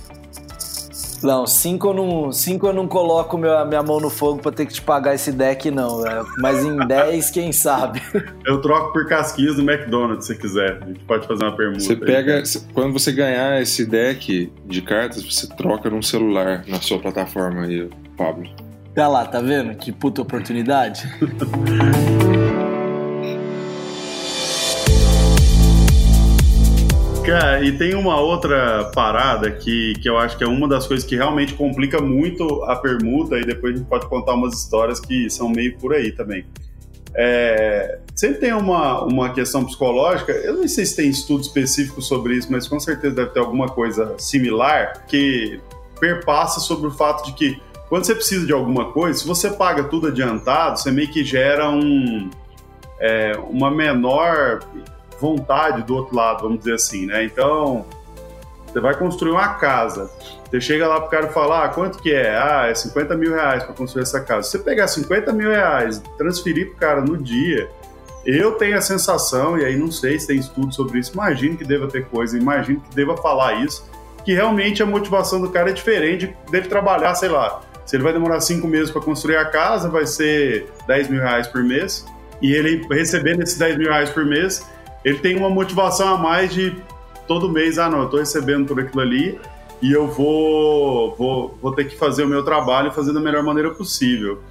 Não, 1.22 1.46
cinco 1.46 1.88
eu 1.88 1.94
não, 1.94 2.32
cinco 2.32 2.66
eu 2.66 2.72
não 2.72 2.86
coloco 2.86 3.36
minha, 3.36 3.64
minha 3.64 3.82
mão 3.82 4.00
no 4.00 4.10
fogo 4.10 4.40
pra 4.40 4.52
ter 4.52 4.66
que 4.66 4.74
te 4.74 4.82
pagar 4.82 5.14
esse 5.14 5.32
deck, 5.32 5.70
não. 5.70 6.00
Né? 6.00 6.24
Mas 6.38 6.64
em 6.64 6.76
10, 6.76 7.30
quem 7.30 7.52
sabe? 7.52 8.02
Eu 8.46 8.60
troco 8.60 8.92
por 8.92 9.06
casquinhos 9.06 9.56
do 9.56 9.62
McDonald's, 9.62 10.26
se 10.26 10.34
quiser. 10.36 10.78
A 10.82 10.86
gente 10.86 11.00
pode 11.00 11.26
fazer 11.26 11.44
uma 11.44 11.56
pergunta. 11.56 11.80
Você 11.80 11.96
pega. 11.96 12.42
Quando 12.72 12.92
você 12.92 13.12
ganhar 13.12 13.60
esse 13.60 13.84
deck 13.84 14.52
de 14.64 14.82
cartas, 14.82 15.22
você 15.22 15.46
troca 15.48 15.90
num 15.90 16.02
celular 16.02 16.64
na 16.66 16.80
sua 16.80 16.98
plataforma 16.98 17.62
aí, 17.62 17.88
Pablo. 18.16 18.48
Olha 18.96 19.08
lá, 19.08 19.24
tá 19.26 19.40
vendo? 19.40 19.76
Que 19.76 19.92
puta 19.92 20.22
oportunidade. 20.22 21.08
Cara, 27.28 27.62
e 27.62 27.76
tem 27.76 27.94
uma 27.94 28.18
outra 28.18 28.90
parada 28.94 29.50
que, 29.50 29.92
que 30.00 30.08
eu 30.08 30.16
acho 30.16 30.38
que 30.38 30.42
é 30.42 30.48
uma 30.48 30.66
das 30.66 30.86
coisas 30.86 31.06
que 31.06 31.14
realmente 31.14 31.52
complica 31.52 32.00
muito 32.00 32.64
a 32.64 32.74
permuta, 32.74 33.36
e 33.36 33.44
depois 33.44 33.74
a 33.74 33.76
gente 33.76 33.86
pode 33.86 34.06
contar 34.06 34.32
umas 34.32 34.54
histórias 34.54 34.98
que 34.98 35.28
são 35.28 35.46
meio 35.46 35.76
por 35.76 35.92
aí 35.92 36.10
também. 36.10 36.46
É, 37.14 37.98
sempre 38.16 38.38
tem 38.38 38.54
uma, 38.54 39.04
uma 39.04 39.34
questão 39.34 39.62
psicológica, 39.62 40.32
eu 40.32 40.54
não 40.54 40.66
sei 40.66 40.86
se 40.86 40.96
tem 40.96 41.10
estudo 41.10 41.42
específico 41.42 42.00
sobre 42.00 42.34
isso, 42.34 42.50
mas 42.50 42.66
com 42.66 42.80
certeza 42.80 43.14
deve 43.16 43.28
ter 43.28 43.40
alguma 43.40 43.68
coisa 43.68 44.14
similar 44.16 45.04
que 45.06 45.60
perpassa 46.00 46.60
sobre 46.60 46.86
o 46.86 46.90
fato 46.90 47.26
de 47.26 47.32
que 47.34 47.60
quando 47.90 48.06
você 48.06 48.14
precisa 48.14 48.46
de 48.46 48.54
alguma 48.54 48.90
coisa, 48.92 49.18
se 49.18 49.26
você 49.26 49.50
paga 49.50 49.84
tudo 49.84 50.06
adiantado, 50.06 50.78
você 50.78 50.90
meio 50.90 51.08
que 51.08 51.22
gera 51.22 51.68
um, 51.68 52.30
é, 52.98 53.32
uma 53.50 53.70
menor 53.70 54.60
vontade 55.18 55.82
do 55.82 55.94
outro 55.94 56.14
lado, 56.14 56.42
vamos 56.42 56.58
dizer 56.60 56.74
assim, 56.74 57.06
né? 57.06 57.24
Então, 57.24 57.84
você 58.66 58.80
vai 58.80 58.96
construir 58.96 59.32
uma 59.32 59.54
casa. 59.54 60.10
Você 60.48 60.60
chega 60.60 60.86
lá 60.86 61.00
pro 61.00 61.10
cara 61.10 61.26
e 61.26 61.32
fala, 61.32 61.64
ah, 61.64 61.68
quanto 61.68 61.98
que 61.98 62.12
é? 62.12 62.36
Ah, 62.36 62.66
é 62.68 62.74
50 62.74 63.16
mil 63.16 63.34
reais 63.34 63.64
para 63.64 63.74
construir 63.74 64.02
essa 64.02 64.20
casa. 64.20 64.42
Se 64.44 64.52
você 64.52 64.58
pegar 64.58 64.88
50 64.88 65.32
mil 65.32 65.50
reais, 65.50 66.02
transferir 66.16 66.68
pro 66.70 66.76
cara 66.76 67.00
no 67.00 67.16
dia, 67.16 67.68
eu 68.24 68.52
tenho 68.52 68.76
a 68.76 68.80
sensação, 68.80 69.58
e 69.58 69.64
aí 69.64 69.76
não 69.76 69.90
sei 69.90 70.18
se 70.18 70.26
tem 70.26 70.38
estudo 70.38 70.74
sobre 70.74 70.98
isso, 70.98 71.12
imagino 71.14 71.56
que 71.56 71.64
deva 71.64 71.88
ter 71.88 72.06
coisa, 72.06 72.36
imagino 72.36 72.80
que 72.80 72.94
deva 72.94 73.16
falar 73.16 73.54
isso, 73.64 73.88
que 74.24 74.34
realmente 74.34 74.82
a 74.82 74.86
motivação 74.86 75.40
do 75.40 75.48
cara 75.50 75.70
é 75.70 75.72
diferente 75.72 76.36
dele 76.50 76.68
trabalhar, 76.68 77.14
sei 77.14 77.30
lá, 77.30 77.62
se 77.86 77.96
ele 77.96 78.02
vai 78.02 78.12
demorar 78.12 78.40
cinco 78.40 78.66
meses 78.66 78.90
para 78.90 79.00
construir 79.00 79.36
a 79.36 79.46
casa, 79.46 79.88
vai 79.88 80.06
ser 80.06 80.70
10 80.86 81.08
mil 81.08 81.22
reais 81.22 81.46
por 81.46 81.64
mês, 81.64 82.06
e 82.42 82.52
ele 82.52 82.86
recebendo 82.90 83.42
esses 83.42 83.56
10 83.56 83.78
mil 83.78 83.88
reais 83.88 84.10
por 84.10 84.26
mês, 84.26 84.62
ele 85.04 85.18
tem 85.18 85.36
uma 85.36 85.50
motivação 85.50 86.14
a 86.14 86.18
mais 86.18 86.52
de 86.52 86.76
todo 87.26 87.50
mês, 87.50 87.78
ah 87.78 87.88
não, 87.88 87.98
eu 87.98 88.04
estou 88.06 88.20
recebendo 88.20 88.66
por 88.66 88.80
aquilo 88.80 89.00
ali 89.00 89.38
e 89.80 89.92
eu 89.92 90.08
vou, 90.08 91.14
vou, 91.16 91.58
vou 91.60 91.72
ter 91.72 91.84
que 91.84 91.96
fazer 91.96 92.24
o 92.24 92.28
meu 92.28 92.42
trabalho 92.42 92.88
e 92.88 92.94
fazer 92.94 93.12
da 93.12 93.20
melhor 93.20 93.42
maneira 93.42 93.70
possível. 93.70 94.42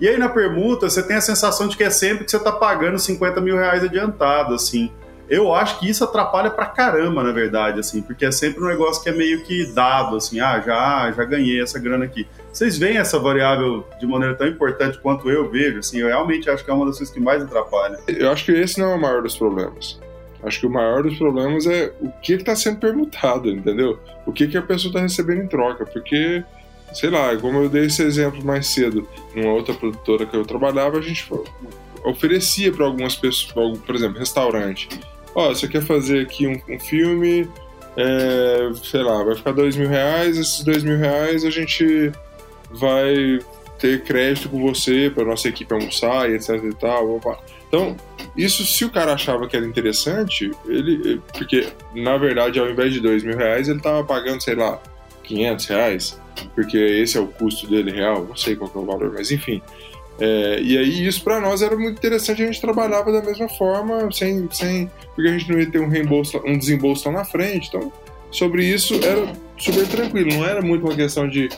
E 0.00 0.08
aí 0.08 0.18
na 0.18 0.28
permuta 0.28 0.88
você 0.88 1.02
tem 1.02 1.16
a 1.16 1.20
sensação 1.20 1.66
de 1.68 1.76
que 1.76 1.84
é 1.84 1.90
sempre 1.90 2.24
que 2.24 2.30
você 2.30 2.36
está 2.36 2.52
pagando 2.52 2.98
50 2.98 3.40
mil 3.40 3.56
reais 3.56 3.82
adiantado, 3.82 4.54
assim. 4.54 4.90
Eu 5.28 5.54
acho 5.54 5.78
que 5.78 5.88
isso 5.88 6.02
atrapalha 6.04 6.50
pra 6.50 6.64
caramba, 6.66 7.22
na 7.22 7.32
verdade, 7.32 7.80
assim, 7.80 8.00
porque 8.00 8.24
é 8.24 8.30
sempre 8.30 8.64
um 8.64 8.66
negócio 8.66 9.02
que 9.02 9.10
é 9.10 9.12
meio 9.12 9.42
que 9.42 9.66
dado, 9.72 10.16
assim, 10.16 10.40
ah, 10.40 10.58
já, 10.60 11.12
já 11.12 11.24
ganhei 11.24 11.60
essa 11.60 11.78
grana 11.78 12.04
aqui. 12.04 12.26
Vocês 12.52 12.78
veem 12.78 12.98
essa 12.98 13.18
variável 13.18 13.86
de 14.00 14.06
maneira 14.06 14.34
tão 14.34 14.46
importante 14.46 14.98
quanto 14.98 15.30
eu 15.30 15.50
vejo, 15.50 15.78
assim, 15.78 15.98
eu 15.98 16.08
realmente 16.08 16.50
acho 16.50 16.64
que 16.64 16.70
é 16.70 16.74
uma 16.74 16.86
das 16.86 16.98
coisas 16.98 17.14
que 17.14 17.20
mais 17.20 17.42
atrapalha. 17.42 17.98
Eu 18.08 18.30
acho 18.30 18.44
que 18.44 18.52
esse 18.52 18.80
não 18.80 18.92
é 18.92 18.94
o 18.94 19.00
maior 19.00 19.22
dos 19.22 19.36
problemas. 19.36 20.00
Acho 20.42 20.60
que 20.60 20.66
o 20.66 20.70
maior 20.70 21.02
dos 21.02 21.16
problemas 21.18 21.66
é 21.66 21.92
o 22.00 22.10
que 22.22 22.34
está 22.34 22.54
sendo 22.54 22.78
permutado, 22.78 23.50
entendeu? 23.50 23.98
O 24.24 24.32
que, 24.32 24.46
que 24.46 24.56
a 24.56 24.62
pessoa 24.62 24.90
está 24.90 25.00
recebendo 25.00 25.42
em 25.42 25.48
troca, 25.48 25.84
porque 25.84 26.44
sei 26.92 27.10
lá, 27.10 27.36
como 27.36 27.58
eu 27.58 27.68
dei 27.68 27.86
esse 27.86 28.02
exemplo 28.02 28.44
mais 28.44 28.66
cedo, 28.68 29.06
numa 29.34 29.52
outra 29.52 29.74
produtora 29.74 30.24
que 30.24 30.34
eu 30.34 30.44
trabalhava, 30.44 30.98
a 30.98 31.02
gente 31.02 31.28
oferecia 32.02 32.72
para 32.72 32.86
algumas 32.86 33.14
pessoas, 33.14 33.78
por 33.78 33.94
exemplo, 33.94 34.18
restaurante 34.18 34.88
ó, 35.38 35.48
você 35.50 35.68
quer 35.68 35.82
fazer 35.82 36.22
aqui 36.22 36.46
um, 36.46 36.60
um 36.74 36.80
filme, 36.80 37.48
é, 37.96 38.70
sei 38.82 39.02
lá, 39.02 39.22
vai 39.22 39.36
ficar 39.36 39.52
dois 39.52 39.76
mil 39.76 39.88
reais, 39.88 40.36
esses 40.36 40.64
dois 40.64 40.82
mil 40.82 40.98
reais 40.98 41.44
a 41.44 41.50
gente 41.50 42.12
vai 42.70 43.38
ter 43.78 44.02
crédito 44.02 44.48
com 44.48 44.60
você 44.60 45.10
para 45.14 45.24
nossa 45.24 45.48
equipe 45.48 45.72
almoçar 45.72 46.30
e 46.30 46.34
etc 46.34 46.62
e 46.64 46.74
tal. 46.74 47.16
Opa. 47.16 47.38
Então, 47.68 47.96
isso 48.36 48.64
se 48.66 48.84
o 48.84 48.90
cara 48.90 49.12
achava 49.12 49.46
que 49.46 49.56
era 49.56 49.66
interessante, 49.66 50.50
ele, 50.66 51.20
porque 51.32 51.68
na 51.94 52.16
verdade 52.16 52.58
ao 52.58 52.68
invés 52.68 52.92
de 52.92 53.00
dois 53.00 53.22
mil 53.22 53.36
reais 53.36 53.68
ele 53.68 53.80
tava 53.80 54.02
pagando, 54.04 54.42
sei 54.42 54.54
lá, 54.54 54.80
500 55.24 55.66
reais, 55.66 56.20
porque 56.54 56.78
esse 56.78 57.18
é 57.18 57.20
o 57.20 57.26
custo 57.26 57.66
dele 57.66 57.92
real, 57.92 58.24
não 58.26 58.36
sei 58.36 58.56
qual 58.56 58.70
é 58.74 58.78
o 58.78 58.84
valor, 58.84 59.12
mas 59.12 59.30
enfim. 59.30 59.62
É, 60.20 60.60
e 60.60 60.76
aí 60.76 61.06
isso 61.06 61.22
para 61.22 61.38
nós 61.38 61.62
era 61.62 61.76
muito 61.76 61.98
interessante, 61.98 62.42
a 62.42 62.46
gente 62.46 62.60
trabalhava 62.60 63.12
da 63.12 63.22
mesma 63.22 63.48
forma, 63.50 64.10
sem, 64.10 64.48
sem, 64.50 64.90
porque 65.14 65.28
a 65.28 65.38
gente 65.38 65.50
não 65.50 65.60
ia 65.60 65.70
ter 65.70 65.80
um 65.80 65.88
reembolso, 65.88 66.40
um 66.44 66.58
desembolso 66.58 67.08
lá 67.08 67.18
na 67.18 67.24
frente. 67.24 67.68
Então, 67.68 67.92
sobre 68.30 68.64
isso 68.64 68.94
era 69.04 69.32
super 69.56 69.86
tranquilo, 69.86 70.30
não 70.34 70.44
era 70.44 70.60
muito 70.60 70.84
uma 70.84 70.96
questão 70.96 71.28
de, 71.28 71.48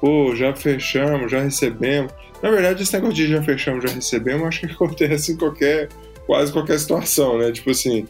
pô, 0.00 0.34
já 0.34 0.54
fechamos, 0.54 1.30
já 1.30 1.40
recebemos. 1.40 2.12
Na 2.42 2.50
verdade, 2.50 2.82
esse 2.82 2.92
negócio 2.92 3.14
de 3.14 3.28
já 3.28 3.42
fechamos, 3.42 3.84
já 3.84 3.94
recebemos, 3.94 4.46
acho 4.46 4.60
que 4.60 4.66
acontece 4.72 5.32
em 5.32 5.36
qualquer, 5.36 5.88
quase 6.26 6.52
qualquer 6.52 6.78
situação, 6.78 7.38
né? 7.38 7.52
Tipo 7.52 7.70
assim, 7.70 8.06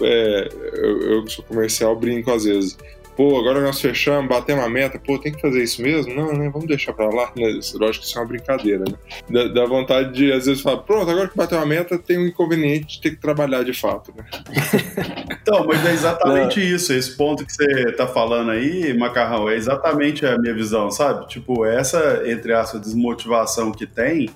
é, 0.00 0.48
eu, 0.74 1.02
eu 1.12 1.28
sou 1.28 1.44
comercial, 1.44 1.94
brinco 1.94 2.30
às 2.30 2.44
vezes 2.44 2.76
pô, 3.16 3.38
agora 3.38 3.60
nós 3.60 3.80
fechamos, 3.80 4.28
batemos 4.28 4.64
a 4.64 4.68
meta, 4.68 4.98
pô, 4.98 5.18
tem 5.18 5.32
que 5.32 5.40
fazer 5.40 5.62
isso 5.62 5.82
mesmo? 5.82 6.14
Não, 6.14 6.32
né? 6.32 6.50
Vamos 6.50 6.66
deixar 6.66 6.92
pra 6.92 7.08
lá. 7.08 7.32
Né? 7.36 7.46
Lógico 7.74 8.02
que 8.04 8.08
isso 8.08 8.18
é 8.18 8.20
uma 8.20 8.28
brincadeira, 8.28 8.84
né? 8.84 8.94
Dá, 9.28 9.44
dá, 9.48 9.66
vontade 9.66 10.12
de, 10.12 10.32
às 10.32 10.46
vezes, 10.46 10.62
falar, 10.62 10.78
pronto, 10.78 11.10
agora 11.10 11.28
que 11.28 11.36
bateu 11.36 11.58
a 11.58 11.66
meta, 11.66 11.98
tem 11.98 12.18
um 12.18 12.26
inconveniente 12.26 12.96
de 12.96 13.00
ter 13.00 13.10
que 13.10 13.16
trabalhar 13.16 13.62
de 13.64 13.72
fato, 13.72 14.12
né? 14.16 14.24
então, 15.44 15.66
mas 15.66 15.84
é 15.84 15.92
exatamente 15.92 16.58
Não. 16.58 16.66
isso. 16.74 16.92
Esse 16.92 17.14
ponto 17.14 17.44
que 17.44 17.52
você 17.52 17.92
tá 17.92 18.06
falando 18.06 18.50
aí, 18.50 18.96
Macarrão, 18.96 19.48
é 19.48 19.54
exatamente 19.54 20.24
a 20.24 20.38
minha 20.38 20.54
visão, 20.54 20.90
sabe? 20.90 21.28
Tipo, 21.28 21.66
essa, 21.66 22.22
entre 22.24 22.54
aspas, 22.54 22.80
desmotivação 22.80 23.70
que 23.70 23.86
tem. 23.86 24.30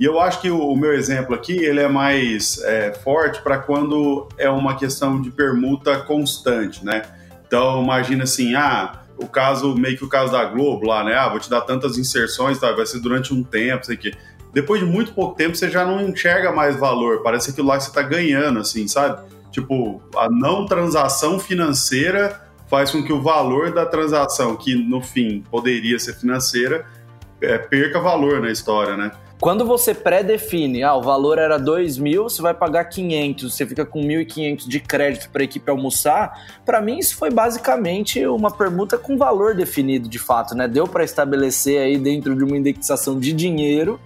E 0.00 0.04
eu 0.04 0.18
acho 0.18 0.40
que 0.40 0.50
o, 0.50 0.74
meu 0.74 0.94
exemplo 0.94 1.34
aqui 1.34 1.52
ele 1.52 1.80
é 1.80 1.88
mais 1.88 2.58
é, 2.64 2.92
forte 2.92 3.40
para 3.42 3.58
quando 3.58 4.28
é 4.38 4.48
uma 4.48 4.76
questão 4.76 5.20
de 5.20 5.30
permuta 5.30 5.98
constante, 5.98 6.84
né? 6.84 7.02
Então, 7.46 7.82
imagina 7.82 8.24
assim, 8.24 8.54
ah, 8.54 9.02
o 9.18 9.26
caso, 9.26 9.74
meio 9.74 9.96
que 9.96 10.04
o 10.04 10.08
caso 10.08 10.32
da 10.32 10.44
Globo 10.44 10.86
lá, 10.86 11.04
né? 11.04 11.14
Ah, 11.14 11.28
vou 11.28 11.38
te 11.38 11.50
dar 11.50 11.60
tantas 11.60 11.98
inserções, 11.98 12.58
tá? 12.58 12.72
vai 12.72 12.86
ser 12.86 13.00
durante 13.00 13.32
um 13.32 13.42
tempo, 13.42 13.84
sei 13.84 13.96
que. 13.96 14.12
Depois 14.54 14.80
de 14.80 14.86
muito 14.86 15.12
pouco 15.12 15.36
tempo, 15.36 15.54
você 15.54 15.68
já 15.68 15.84
não 15.84 16.00
enxerga 16.00 16.50
mais 16.50 16.76
valor. 16.76 17.22
Parece 17.22 17.50
aquilo 17.50 17.68
lá 17.68 17.76
que 17.76 17.84
você 17.84 17.92
tá 17.92 18.00
ganhando, 18.00 18.58
assim, 18.58 18.88
sabe? 18.88 19.20
Tipo, 19.56 20.02
a 20.14 20.28
não 20.28 20.66
transação 20.66 21.38
financeira 21.38 22.42
faz 22.68 22.90
com 22.90 23.02
que 23.02 23.10
o 23.10 23.22
valor 23.22 23.72
da 23.72 23.86
transação, 23.86 24.54
que 24.54 24.74
no 24.74 25.00
fim 25.00 25.42
poderia 25.50 25.98
ser 25.98 26.12
financeira, 26.12 26.84
é, 27.40 27.56
perca 27.56 27.98
valor 27.98 28.42
na 28.42 28.50
história, 28.50 28.98
né? 28.98 29.10
Quando 29.40 29.64
você 29.64 29.94
pré-define, 29.94 30.82
ah, 30.82 30.94
o 30.94 31.00
valor 31.00 31.38
era 31.38 31.58
2 31.58 31.96
mil, 31.96 32.24
você 32.24 32.42
vai 32.42 32.52
pagar 32.52 32.84
500, 32.84 33.54
você 33.54 33.64
fica 33.64 33.86
com 33.86 34.02
1.500 34.02 34.68
de 34.68 34.78
crédito 34.78 35.30
para 35.30 35.40
a 35.40 35.44
equipe 35.44 35.70
almoçar, 35.70 36.60
para 36.62 36.82
mim 36.82 36.98
isso 36.98 37.16
foi 37.16 37.30
basicamente 37.30 38.26
uma 38.26 38.50
permuta 38.50 38.98
com 38.98 39.16
valor 39.16 39.54
definido 39.54 40.06
de 40.06 40.18
fato, 40.18 40.54
né? 40.54 40.68
Deu 40.68 40.86
para 40.86 41.02
estabelecer 41.02 41.80
aí 41.80 41.96
dentro 41.96 42.36
de 42.36 42.44
uma 42.44 42.58
indexação 42.58 43.18
de 43.18 43.32
dinheiro 43.32 43.98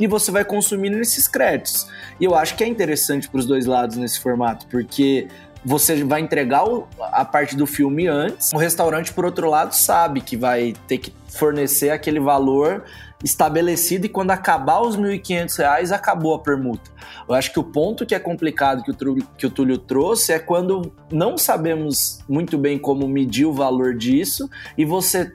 e 0.00 0.06
você 0.06 0.32
vai 0.32 0.44
consumindo 0.44 0.98
esses 0.98 1.28
créditos. 1.28 1.86
E 2.18 2.24
eu 2.24 2.34
acho 2.34 2.56
que 2.56 2.64
é 2.64 2.66
interessante 2.66 3.28
para 3.28 3.38
os 3.38 3.46
dois 3.46 3.66
lados 3.66 3.96
nesse 3.96 4.18
formato, 4.18 4.66
porque 4.66 5.28
você 5.64 6.02
vai 6.02 6.20
entregar 6.20 6.64
a 7.12 7.24
parte 7.24 7.54
do 7.54 7.66
filme 7.66 8.06
antes. 8.06 8.50
O 8.52 8.56
restaurante, 8.56 9.12
por 9.12 9.26
outro 9.26 9.48
lado, 9.48 9.74
sabe 9.74 10.22
que 10.22 10.36
vai 10.36 10.74
ter 10.88 10.98
que 10.98 11.12
fornecer 11.28 11.90
aquele 11.90 12.18
valor 12.18 12.84
estabelecido 13.22 14.06
e 14.06 14.08
quando 14.08 14.30
acabar 14.30 14.80
os 14.80 14.96
R$ 14.96 15.18
1.500, 15.18 15.92
acabou 15.92 16.34
a 16.34 16.38
permuta. 16.38 16.90
Eu 17.28 17.34
acho 17.34 17.52
que 17.52 17.60
o 17.60 17.64
ponto 17.64 18.06
que 18.06 18.14
é 18.14 18.18
complicado 18.18 18.82
que 18.82 18.90
o, 18.90 19.16
que 19.36 19.46
o 19.46 19.50
Túlio 19.50 19.76
trouxe 19.76 20.32
é 20.32 20.38
quando 20.38 20.92
não 21.12 21.36
sabemos 21.36 22.20
muito 22.28 22.56
bem 22.56 22.78
como 22.78 23.06
medir 23.06 23.44
o 23.44 23.52
valor 23.52 23.94
disso 23.94 24.48
e 24.76 24.84
você 24.84 25.32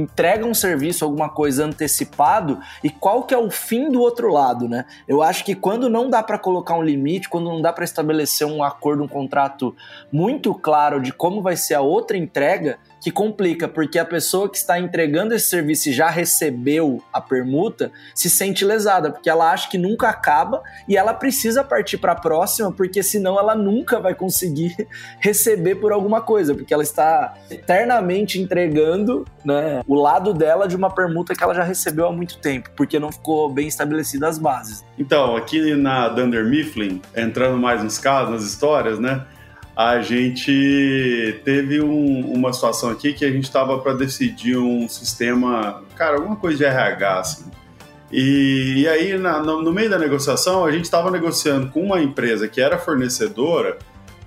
entrega 0.00 0.44
um 0.44 0.54
serviço, 0.54 1.04
alguma 1.04 1.28
coisa 1.28 1.64
antecipado 1.64 2.60
e 2.82 2.90
qual 2.90 3.22
que 3.24 3.34
é 3.34 3.38
o 3.38 3.50
fim 3.50 3.90
do 3.90 4.00
outro 4.00 4.32
lado, 4.32 4.68
né? 4.68 4.84
Eu 5.08 5.22
acho 5.22 5.44
que 5.44 5.54
quando 5.54 5.88
não 5.88 6.10
dá 6.10 6.22
para 6.22 6.38
colocar 6.38 6.74
um 6.74 6.82
limite, 6.82 7.28
quando 7.28 7.46
não 7.46 7.60
dá 7.60 7.72
para 7.72 7.84
estabelecer 7.84 8.46
um 8.46 8.62
acordo, 8.62 9.02
um 9.02 9.08
contrato 9.08 9.74
muito 10.12 10.54
claro 10.54 11.00
de 11.00 11.12
como 11.12 11.42
vai 11.42 11.56
ser 11.56 11.74
a 11.74 11.80
outra 11.80 12.16
entrega, 12.16 12.78
que 13.06 13.12
complica, 13.12 13.68
porque 13.68 14.00
a 14.00 14.04
pessoa 14.04 14.50
que 14.50 14.56
está 14.56 14.80
entregando 14.80 15.32
esse 15.32 15.46
serviço 15.46 15.90
e 15.90 15.92
já 15.92 16.10
recebeu 16.10 17.00
a 17.12 17.20
permuta 17.20 17.92
se 18.12 18.28
sente 18.28 18.64
lesada, 18.64 19.12
porque 19.12 19.30
ela 19.30 19.52
acha 19.52 19.70
que 19.70 19.78
nunca 19.78 20.08
acaba 20.08 20.60
e 20.88 20.96
ela 20.96 21.14
precisa 21.14 21.62
partir 21.62 21.98
para 21.98 22.10
a 22.10 22.14
próxima, 22.16 22.72
porque 22.72 23.04
senão 23.04 23.38
ela 23.38 23.54
nunca 23.54 24.00
vai 24.00 24.12
conseguir 24.12 24.74
receber 25.22 25.76
por 25.76 25.92
alguma 25.92 26.20
coisa, 26.20 26.52
porque 26.52 26.74
ela 26.74 26.82
está 26.82 27.34
eternamente 27.48 28.40
entregando 28.40 29.24
né, 29.44 29.84
o 29.86 29.94
lado 29.94 30.34
dela 30.34 30.66
de 30.66 30.74
uma 30.74 30.92
permuta 30.92 31.32
que 31.32 31.44
ela 31.44 31.54
já 31.54 31.62
recebeu 31.62 32.08
há 32.08 32.12
muito 32.12 32.38
tempo, 32.38 32.70
porque 32.74 32.98
não 32.98 33.12
ficou 33.12 33.48
bem 33.48 33.68
estabelecidas 33.68 34.30
as 34.30 34.38
bases. 34.38 34.84
Então, 34.98 35.36
aqui 35.36 35.76
na 35.76 36.08
Dunder 36.08 36.44
Mifflin, 36.44 37.00
entrando 37.14 37.56
mais 37.56 37.84
nos 37.84 37.98
casos, 37.98 38.32
nas 38.32 38.42
histórias, 38.42 38.98
né? 38.98 39.24
A 39.76 40.00
gente 40.00 41.38
teve 41.44 41.82
um, 41.82 42.32
uma 42.32 42.50
situação 42.50 42.88
aqui 42.88 43.12
que 43.12 43.26
a 43.26 43.30
gente 43.30 43.44
estava 43.44 43.78
para 43.78 43.92
decidir 43.92 44.56
um 44.56 44.88
sistema, 44.88 45.82
cara, 45.94 46.16
alguma 46.16 46.36
coisa 46.36 46.56
de 46.56 46.64
RH, 46.64 47.18
assim. 47.18 47.44
E, 48.10 48.82
e 48.82 48.88
aí, 48.88 49.18
na, 49.18 49.40
no, 49.42 49.60
no, 49.60 49.72
meio 49.72 49.90
da 49.90 49.98
negociação, 49.98 50.64
a 50.64 50.70
gente 50.70 50.84
estava 50.84 51.10
negociando 51.10 51.68
com 51.68 51.82
uma 51.82 52.00
empresa 52.00 52.48
que 52.48 52.58
era 52.58 52.78
fornecedora 52.78 53.76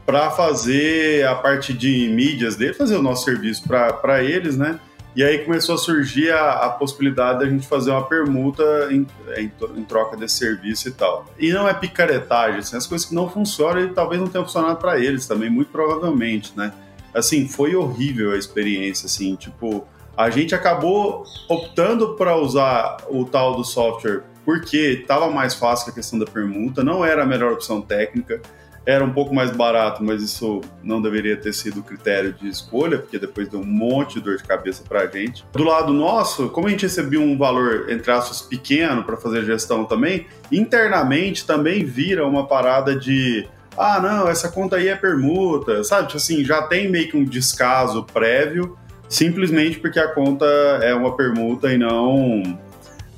para 0.05 0.29
fazer 0.29 1.25
a 1.25 1.33
parte 1.33 1.73
de 1.73 2.07
mídias 2.09 2.55
dele, 2.55 2.73
fazer 2.73 2.97
o 2.97 3.01
nosso 3.01 3.25
serviço 3.25 3.63
para 3.67 4.23
eles, 4.23 4.55
né? 4.55 4.79
E 5.15 5.23
aí 5.23 5.39
começou 5.39 5.75
a 5.75 5.77
surgir 5.77 6.31
a, 6.31 6.51
a 6.51 6.69
possibilidade 6.69 7.39
da 7.39 7.49
gente 7.49 7.67
fazer 7.67 7.91
uma 7.91 8.05
permuta 8.05 8.63
em, 8.91 9.07
em, 9.37 9.51
em, 9.75 9.83
troca 9.83 10.15
desse 10.15 10.35
serviço 10.35 10.87
e 10.87 10.91
tal. 10.91 11.25
E 11.37 11.51
não 11.51 11.67
é 11.67 11.73
picaretagem, 11.73 12.59
assim, 12.59 12.77
as 12.77 12.85
coisas 12.85 13.07
que 13.07 13.15
não 13.15 13.29
funcionam 13.29 13.81
e 13.81 13.89
talvez 13.89 14.21
não 14.21 14.27
tenham 14.27 14.45
funcionado 14.45 14.77
para 14.77 14.99
eles 14.99 15.27
também, 15.27 15.49
muito 15.49 15.71
provavelmente, 15.71 16.53
né? 16.55 16.71
Assim, 17.13 17.47
foi 17.47 17.75
horrível 17.75 18.33
a 18.33 18.37
experiência, 18.37 19.07
assim, 19.07 19.35
tipo, 19.35 19.85
a 20.15 20.29
gente 20.29 20.53
acabou 20.53 21.23
optando 21.47 22.15
para 22.15 22.35
usar 22.35 22.97
o 23.09 23.25
tal 23.25 23.55
do 23.55 23.63
software 23.63 24.23
porque 24.45 24.99
estava 25.01 25.29
mais 25.29 25.53
fácil 25.53 25.91
a 25.91 25.93
questão 25.93 26.17
da 26.17 26.25
permuta, 26.25 26.83
não 26.83 27.05
era 27.05 27.23
a 27.23 27.25
melhor 27.25 27.53
opção 27.53 27.81
técnica, 27.81 28.41
era 28.85 29.03
um 29.03 29.11
pouco 29.11 29.33
mais 29.33 29.51
barato, 29.51 30.03
mas 30.03 30.23
isso 30.23 30.61
não 30.83 31.01
deveria 31.01 31.37
ter 31.37 31.53
sido 31.53 31.83
critério 31.83 32.33
de 32.33 32.47
escolha, 32.47 32.97
porque 32.97 33.19
depois 33.19 33.47
deu 33.47 33.59
um 33.59 33.65
monte 33.65 34.15
de 34.15 34.21
dor 34.21 34.37
de 34.37 34.43
cabeça 34.43 34.83
para 34.87 35.01
a 35.01 35.07
gente. 35.07 35.45
Do 35.53 35.63
lado 35.63 35.93
nosso, 35.93 36.49
como 36.49 36.67
a 36.67 36.69
gente 36.69 36.83
recebia 36.83 37.19
um 37.19 37.37
valor, 37.37 37.89
entre 37.89 38.11
aspas, 38.11 38.41
pequeno 38.41 39.03
para 39.03 39.17
fazer 39.17 39.43
gestão 39.43 39.85
também, 39.85 40.25
internamente 40.51 41.45
também 41.45 41.85
vira 41.85 42.25
uma 42.25 42.47
parada 42.47 42.95
de 42.95 43.47
ah, 43.77 43.99
não, 44.01 44.27
essa 44.27 44.49
conta 44.49 44.75
aí 44.75 44.89
é 44.89 44.95
permuta, 44.95 45.83
sabe? 45.83 46.07
Tipo 46.07 46.17
assim, 46.17 46.43
já 46.43 46.63
tem 46.63 46.89
meio 46.89 47.07
que 47.07 47.15
um 47.15 47.23
descaso 47.23 48.03
prévio, 48.03 48.77
simplesmente 49.07 49.79
porque 49.79 49.99
a 49.99 50.09
conta 50.09 50.45
é 50.81 50.93
uma 50.93 51.15
permuta 51.15 51.71
e 51.71 51.77
não 51.77 52.43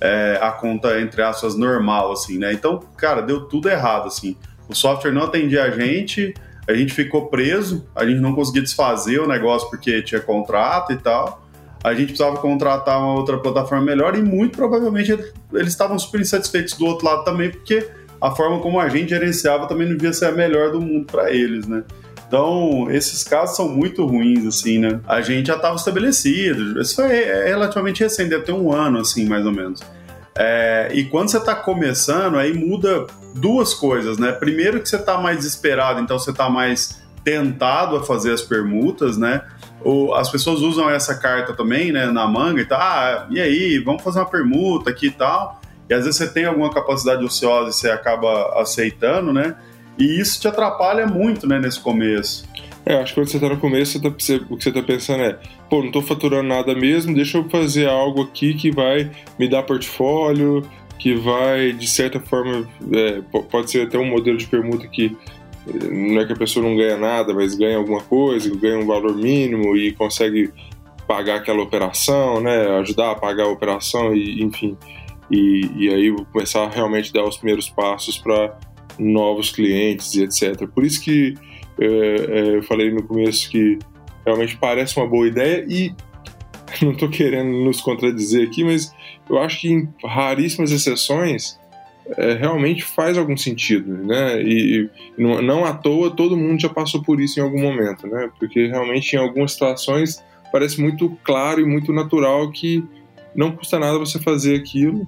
é, 0.01 0.39
a 0.41 0.51
conta, 0.51 0.99
entre 0.99 1.21
aspas, 1.21 1.55
normal, 1.55 2.11
assim, 2.11 2.39
né? 2.39 2.51
Então, 2.51 2.79
cara, 2.97 3.21
deu 3.21 3.41
tudo 3.41 3.69
errado, 3.69 4.07
assim. 4.07 4.35
O 4.71 4.75
software 4.75 5.11
não 5.11 5.23
atendia 5.23 5.63
a 5.63 5.69
gente, 5.69 6.33
a 6.65 6.73
gente 6.73 6.93
ficou 6.93 7.27
preso, 7.27 7.85
a 7.93 8.05
gente 8.05 8.21
não 8.21 8.33
conseguia 8.33 8.61
desfazer 8.61 9.19
o 9.19 9.27
negócio 9.27 9.69
porque 9.69 10.01
tinha 10.01 10.21
contrato 10.21 10.93
e 10.93 10.95
tal. 10.95 11.45
A 11.83 11.93
gente 11.93 12.13
precisava 12.13 12.37
contratar 12.37 12.97
uma 12.99 13.13
outra 13.15 13.37
plataforma 13.37 13.83
melhor 13.83 14.15
e 14.15 14.21
muito 14.21 14.55
provavelmente 14.55 15.11
eles 15.51 15.67
estavam 15.67 15.99
super 15.99 16.21
insatisfeitos 16.21 16.75
do 16.75 16.85
outro 16.85 17.05
lado 17.05 17.25
também, 17.25 17.49
porque 17.49 17.85
a 18.21 18.31
forma 18.31 18.59
como 18.59 18.79
a 18.79 18.87
gente 18.87 19.09
gerenciava 19.09 19.67
também 19.67 19.89
não 19.89 19.97
devia 19.97 20.13
ser 20.13 20.27
a 20.27 20.31
melhor 20.31 20.71
do 20.71 20.79
mundo 20.79 21.05
para 21.05 21.31
eles, 21.33 21.67
né? 21.67 21.83
Então, 22.27 22.89
esses 22.89 23.25
casos 23.25 23.57
são 23.57 23.67
muito 23.67 24.05
ruins, 24.05 24.45
assim, 24.45 24.77
né? 24.77 25.01
A 25.05 25.19
gente 25.19 25.47
já 25.47 25.57
estava 25.57 25.75
estabelecido, 25.75 26.79
isso 26.79 26.95
foi 26.95 27.09
relativamente 27.09 28.01
recente, 28.01 28.29
deve 28.29 28.45
ter 28.45 28.53
um 28.53 28.71
ano, 28.71 28.99
assim, 28.99 29.25
mais 29.25 29.45
ou 29.45 29.51
menos. 29.51 29.81
É, 30.35 30.89
e 30.93 31.05
quando 31.05 31.29
você 31.29 31.37
está 31.37 31.55
começando, 31.55 32.37
aí 32.37 32.53
muda 32.53 33.07
duas 33.35 33.73
coisas, 33.73 34.17
né? 34.17 34.31
Primeiro 34.31 34.79
que 34.79 34.87
você 34.87 34.95
está 34.95 35.17
mais 35.17 35.37
desesperado, 35.37 35.99
então 35.99 36.17
você 36.17 36.31
está 36.31 36.49
mais 36.49 37.01
tentado 37.23 37.95
a 37.97 38.03
fazer 38.03 38.33
as 38.33 38.41
permutas, 38.41 39.17
né? 39.17 39.43
Ou 39.83 40.13
as 40.13 40.29
pessoas 40.29 40.61
usam 40.61 40.89
essa 40.89 41.15
carta 41.15 41.53
também, 41.53 41.91
né, 41.91 42.05
na 42.07 42.27
manga 42.27 42.61
e 42.61 42.65
tal. 42.65 42.79
Ah, 42.79 43.27
e 43.29 43.39
aí, 43.39 43.79
vamos 43.79 44.03
fazer 44.03 44.19
uma 44.19 44.29
permuta 44.29 44.89
aqui 44.89 45.07
e 45.07 45.11
tal. 45.11 45.59
E 45.89 45.93
às 45.93 46.05
vezes 46.05 46.17
você 46.17 46.27
tem 46.27 46.45
alguma 46.45 46.71
capacidade 46.71 47.23
ociosa 47.23 47.69
e 47.69 47.73
você 47.73 47.89
acaba 47.89 48.59
aceitando, 48.61 49.33
né? 49.33 49.55
E 49.97 50.19
isso 50.19 50.39
te 50.39 50.47
atrapalha 50.47 51.05
muito, 51.05 51.47
né, 51.47 51.59
nesse 51.59 51.79
começo. 51.79 52.47
É, 52.85 52.95
acho 52.95 53.13
que 53.13 53.19
quando 53.19 53.27
você 53.27 53.37
está 53.37 53.49
no 53.49 53.57
começo, 53.57 53.93
você 53.93 53.99
tá, 54.39 54.45
o 54.49 54.57
que 54.57 54.63
você 54.63 54.69
está 54.69 54.81
pensando 54.81 55.23
é, 55.23 55.39
pô, 55.69 55.79
não 55.79 55.87
estou 55.87 56.01
faturando 56.01 56.47
nada 56.47 56.73
mesmo, 56.73 57.13
deixa 57.13 57.37
eu 57.37 57.47
fazer 57.47 57.87
algo 57.87 58.23
aqui 58.23 58.53
que 58.55 58.71
vai 58.71 59.11
me 59.37 59.47
dar 59.47 59.63
portfólio, 59.63 60.63
que 60.97 61.13
vai, 61.13 61.73
de 61.73 61.87
certa 61.87 62.19
forma, 62.19 62.67
é, 62.91 63.21
pode 63.49 63.71
ser 63.71 63.87
até 63.87 63.97
um 63.97 64.05
modelo 64.05 64.37
de 64.37 64.47
permuta 64.47 64.87
que 64.87 65.15
eh, 65.67 65.87
não 65.89 66.21
é 66.21 66.25
que 66.25 66.33
a 66.33 66.35
pessoa 66.35 66.67
não 66.67 66.75
ganha 66.75 66.97
nada, 66.97 67.33
mas 67.33 67.55
ganha 67.55 67.77
alguma 67.77 68.01
coisa, 68.01 68.55
ganha 68.55 68.77
um 68.77 68.85
valor 68.85 69.15
mínimo 69.15 69.75
e 69.75 69.91
consegue 69.93 70.51
pagar 71.07 71.37
aquela 71.37 71.61
operação, 71.61 72.39
né, 72.41 72.67
ajudar 72.79 73.11
a 73.11 73.15
pagar 73.15 73.43
a 73.43 73.49
operação 73.49 74.15
e, 74.15 74.41
enfim, 74.43 74.77
e, 75.29 75.69
e 75.75 75.89
aí 75.89 76.15
começar 76.31 76.63
a 76.63 76.69
realmente 76.69 77.11
dar 77.13 77.23
os 77.23 77.37
primeiros 77.37 77.69
passos 77.69 78.17
para 78.17 78.57
novos 78.99 79.51
clientes 79.51 80.13
e 80.15 80.23
etc. 80.23 80.67
Por 80.67 80.83
isso 80.83 81.01
que 81.01 81.33
é, 81.81 81.85
é, 81.85 82.57
eu 82.57 82.63
falei 82.63 82.91
no 82.91 83.03
começo 83.03 83.49
que 83.49 83.79
realmente 84.25 84.55
parece 84.57 84.95
uma 84.97 85.07
boa 85.07 85.27
ideia 85.27 85.65
e 85.67 85.93
não 86.83 86.91
estou 86.91 87.09
querendo 87.09 87.49
nos 87.49 87.81
contradizer 87.81 88.47
aqui, 88.47 88.63
mas 88.63 88.93
eu 89.27 89.39
acho 89.39 89.61
que 89.61 89.71
em 89.71 89.89
raríssimas 90.05 90.71
exceções 90.71 91.59
é, 92.17 92.33
realmente 92.33 92.83
faz 92.83 93.17
algum 93.17 93.35
sentido, 93.35 93.93
né? 94.05 94.41
E, 94.41 94.89
e 95.17 95.21
não, 95.21 95.41
não, 95.41 95.65
à 95.65 95.73
toa 95.73 96.11
todo 96.11 96.37
mundo 96.37 96.61
já 96.61 96.69
passou 96.69 97.01
por 97.01 97.19
isso 97.19 97.39
em 97.39 97.43
algum 97.43 97.61
momento, 97.61 98.05
né? 98.07 98.29
Porque 98.37 98.67
realmente 98.67 99.15
em 99.15 99.19
algumas 99.19 99.53
situações 99.53 100.23
parece 100.51 100.79
muito 100.79 101.17
claro 101.23 101.61
e 101.61 101.65
muito 101.65 101.91
natural 101.91 102.51
que 102.51 102.83
não 103.35 103.51
custa 103.51 103.79
nada 103.79 103.97
você 103.97 104.19
fazer 104.19 104.55
aquilo, 104.55 105.07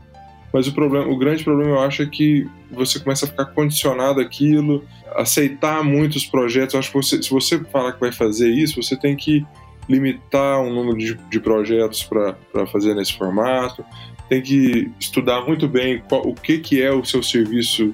mas 0.53 0.67
o 0.67 0.73
problema, 0.73 1.07
o 1.11 1.17
grande 1.17 1.43
problema 1.43 1.71
eu 1.71 1.79
acho 1.79 2.03
é 2.03 2.05
que 2.05 2.47
você 2.69 2.99
começa 2.99 3.25
a 3.25 3.27
ficar 3.27 3.45
condicionado 3.45 4.21
àquilo, 4.21 4.85
aceitar 5.15 5.83
muitos 5.83 6.25
projetos. 6.25 6.75
Eu 6.75 6.79
acho 6.79 6.91
que 6.91 6.95
você, 6.95 7.23
se 7.23 7.29
você 7.31 7.59
falar 7.65 7.93
que 7.93 7.99
vai 7.99 8.11
fazer 8.11 8.49
isso, 8.51 8.81
você 8.81 8.95
tem 8.95 9.15
que 9.15 9.43
limitar 9.89 10.61
um 10.61 10.71
número 10.71 10.97
de, 10.97 11.15
de 11.29 11.39
projetos 11.39 12.03
para 12.03 12.67
fazer 12.67 12.93
nesse 12.93 13.17
formato, 13.17 13.83
tem 14.29 14.41
que 14.41 14.91
estudar 14.99 15.41
muito 15.41 15.67
bem 15.67 16.03
qual, 16.07 16.21
o 16.21 16.35
que, 16.35 16.59
que 16.59 16.81
é 16.81 16.91
o 16.91 17.03
seu 17.03 17.23
serviço, 17.23 17.93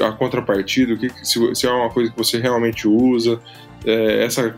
a 0.00 0.12
contrapartida, 0.12 0.94
o 0.94 0.98
que, 0.98 1.10
se, 1.26 1.54
se 1.54 1.66
é 1.66 1.70
uma 1.70 1.90
coisa 1.90 2.12
que 2.12 2.16
você 2.16 2.38
realmente 2.38 2.86
usa. 2.86 3.40
É, 3.84 4.24
essa 4.24 4.56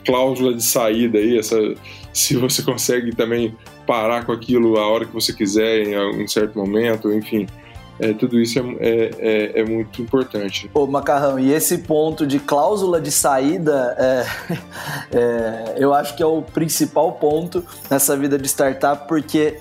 cláusula 0.00 0.54
de 0.54 0.62
saída 0.62 1.18
aí, 1.18 1.38
essa, 1.38 1.56
se 2.12 2.36
você 2.36 2.62
consegue 2.62 3.14
também 3.14 3.54
parar 3.86 4.24
com 4.24 4.32
aquilo 4.32 4.78
a 4.78 4.86
hora 4.86 5.04
que 5.04 5.12
você 5.12 5.32
quiser, 5.32 5.82
em 5.82 6.22
um 6.22 6.28
certo 6.28 6.58
momento, 6.58 7.12
enfim. 7.12 7.46
É, 8.00 8.12
tudo 8.12 8.40
isso 8.40 8.58
é, 8.58 8.62
é, 8.80 9.10
é, 9.18 9.60
é, 9.60 9.64
muito 9.64 10.00
importante. 10.02 10.68
Ô, 10.74 10.86
Macarrão, 10.86 11.38
e 11.38 11.52
esse 11.52 11.78
ponto 11.78 12.26
de 12.26 12.40
cláusula 12.40 13.00
de 13.00 13.12
saída, 13.12 13.94
é, 13.98 14.26
é, 15.16 15.74
eu 15.76 15.92
acho 15.92 16.16
que 16.16 16.22
é 16.22 16.26
o 16.26 16.42
principal 16.42 17.12
ponto 17.12 17.64
nessa 17.90 18.16
vida 18.16 18.38
de 18.38 18.48
startup, 18.48 19.06
porque, 19.06 19.58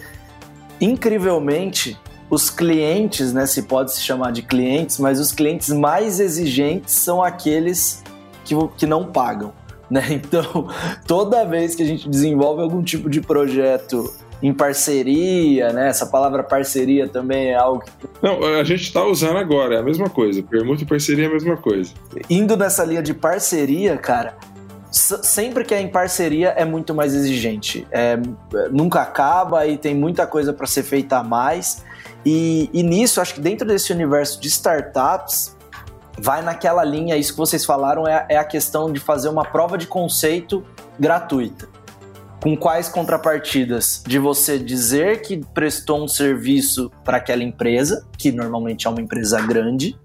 incrivelmente, 0.79 1.99
os 2.31 2.49
clientes, 2.49 3.33
né, 3.33 3.45
se 3.45 3.63
pode 3.63 3.93
se 3.93 4.01
chamar 4.01 4.31
de 4.31 4.41
clientes, 4.41 4.97
mas 4.97 5.19
os 5.19 5.31
clientes 5.31 5.69
mais 5.69 6.19
exigentes 6.19 6.95
são 6.95 7.21
aqueles 7.21 8.01
que, 8.45 8.55
que 8.77 8.87
não 8.87 9.05
pagam. 9.05 9.53
Né? 9.91 10.21
Então, 10.23 10.69
toda 11.05 11.43
vez 11.43 11.75
que 11.75 11.83
a 11.83 11.85
gente 11.85 12.09
desenvolve 12.09 12.61
algum 12.61 12.81
tipo 12.81 13.09
de 13.09 13.19
projeto 13.19 14.11
em 14.41 14.53
parceria, 14.53 15.71
né? 15.73 15.89
Essa 15.89 16.05
palavra 16.05 16.41
parceria 16.41 17.07
também 17.07 17.49
é 17.49 17.55
algo 17.55 17.83
que... 17.83 17.91
Não, 18.21 18.43
a 18.43 18.63
gente 18.63 18.83
está 18.83 19.03
usando 19.05 19.37
agora, 19.37 19.75
é 19.75 19.79
a 19.79 19.83
mesma 19.83 20.09
coisa. 20.09 20.41
Permuta 20.41 20.83
e 20.83 20.85
parceria 20.85 21.25
é 21.25 21.27
a 21.27 21.31
mesma 21.31 21.57
coisa. 21.57 21.93
Indo 22.29 22.55
nessa 22.55 22.83
linha 22.83 23.03
de 23.03 23.13
parceria, 23.13 23.97
cara, 23.97 24.35
sempre 24.91 25.63
que 25.63 25.73
é 25.73 25.81
em 25.81 25.89
parceria 25.89 26.49
é 26.49 26.65
muito 26.65 26.95
mais 26.95 27.13
exigente. 27.13 27.85
É, 27.91 28.17
nunca 28.71 29.01
acaba 29.01 29.67
e 29.67 29.77
tem 29.77 29.93
muita 29.93 30.25
coisa 30.25 30.53
para 30.53 30.65
ser 30.65 30.83
feita 30.83 31.17
a 31.17 31.23
mais. 31.23 31.83
E, 32.25 32.69
e 32.73 32.81
nisso, 32.81 33.21
acho 33.21 33.35
que 33.35 33.41
dentro 33.41 33.67
desse 33.67 33.91
universo 33.91 34.39
de 34.41 34.47
startups, 34.47 35.55
vai 36.21 36.43
naquela 36.43 36.83
linha, 36.83 37.17
isso 37.17 37.31
que 37.33 37.37
vocês 37.39 37.65
falaram 37.65 38.07
é, 38.07 38.25
é 38.29 38.37
a 38.37 38.43
questão 38.43 38.91
de 38.91 38.99
fazer 38.99 39.27
uma 39.27 39.43
prova 39.43 39.77
de 39.77 39.87
conceito 39.87 40.63
gratuita. 40.99 41.67
Com 42.41 42.55
quais 42.55 42.87
contrapartidas? 42.89 44.03
De 44.05 44.19
você 44.19 44.57
dizer 44.57 45.21
que 45.21 45.43
prestou 45.53 46.03
um 46.03 46.07
serviço 46.07 46.91
para 47.03 47.17
aquela 47.17 47.43
empresa, 47.43 48.05
que 48.17 48.31
normalmente 48.31 48.87
é 48.87 48.89
uma 48.89 49.01
empresa 49.01 49.41
grande, 49.41 49.99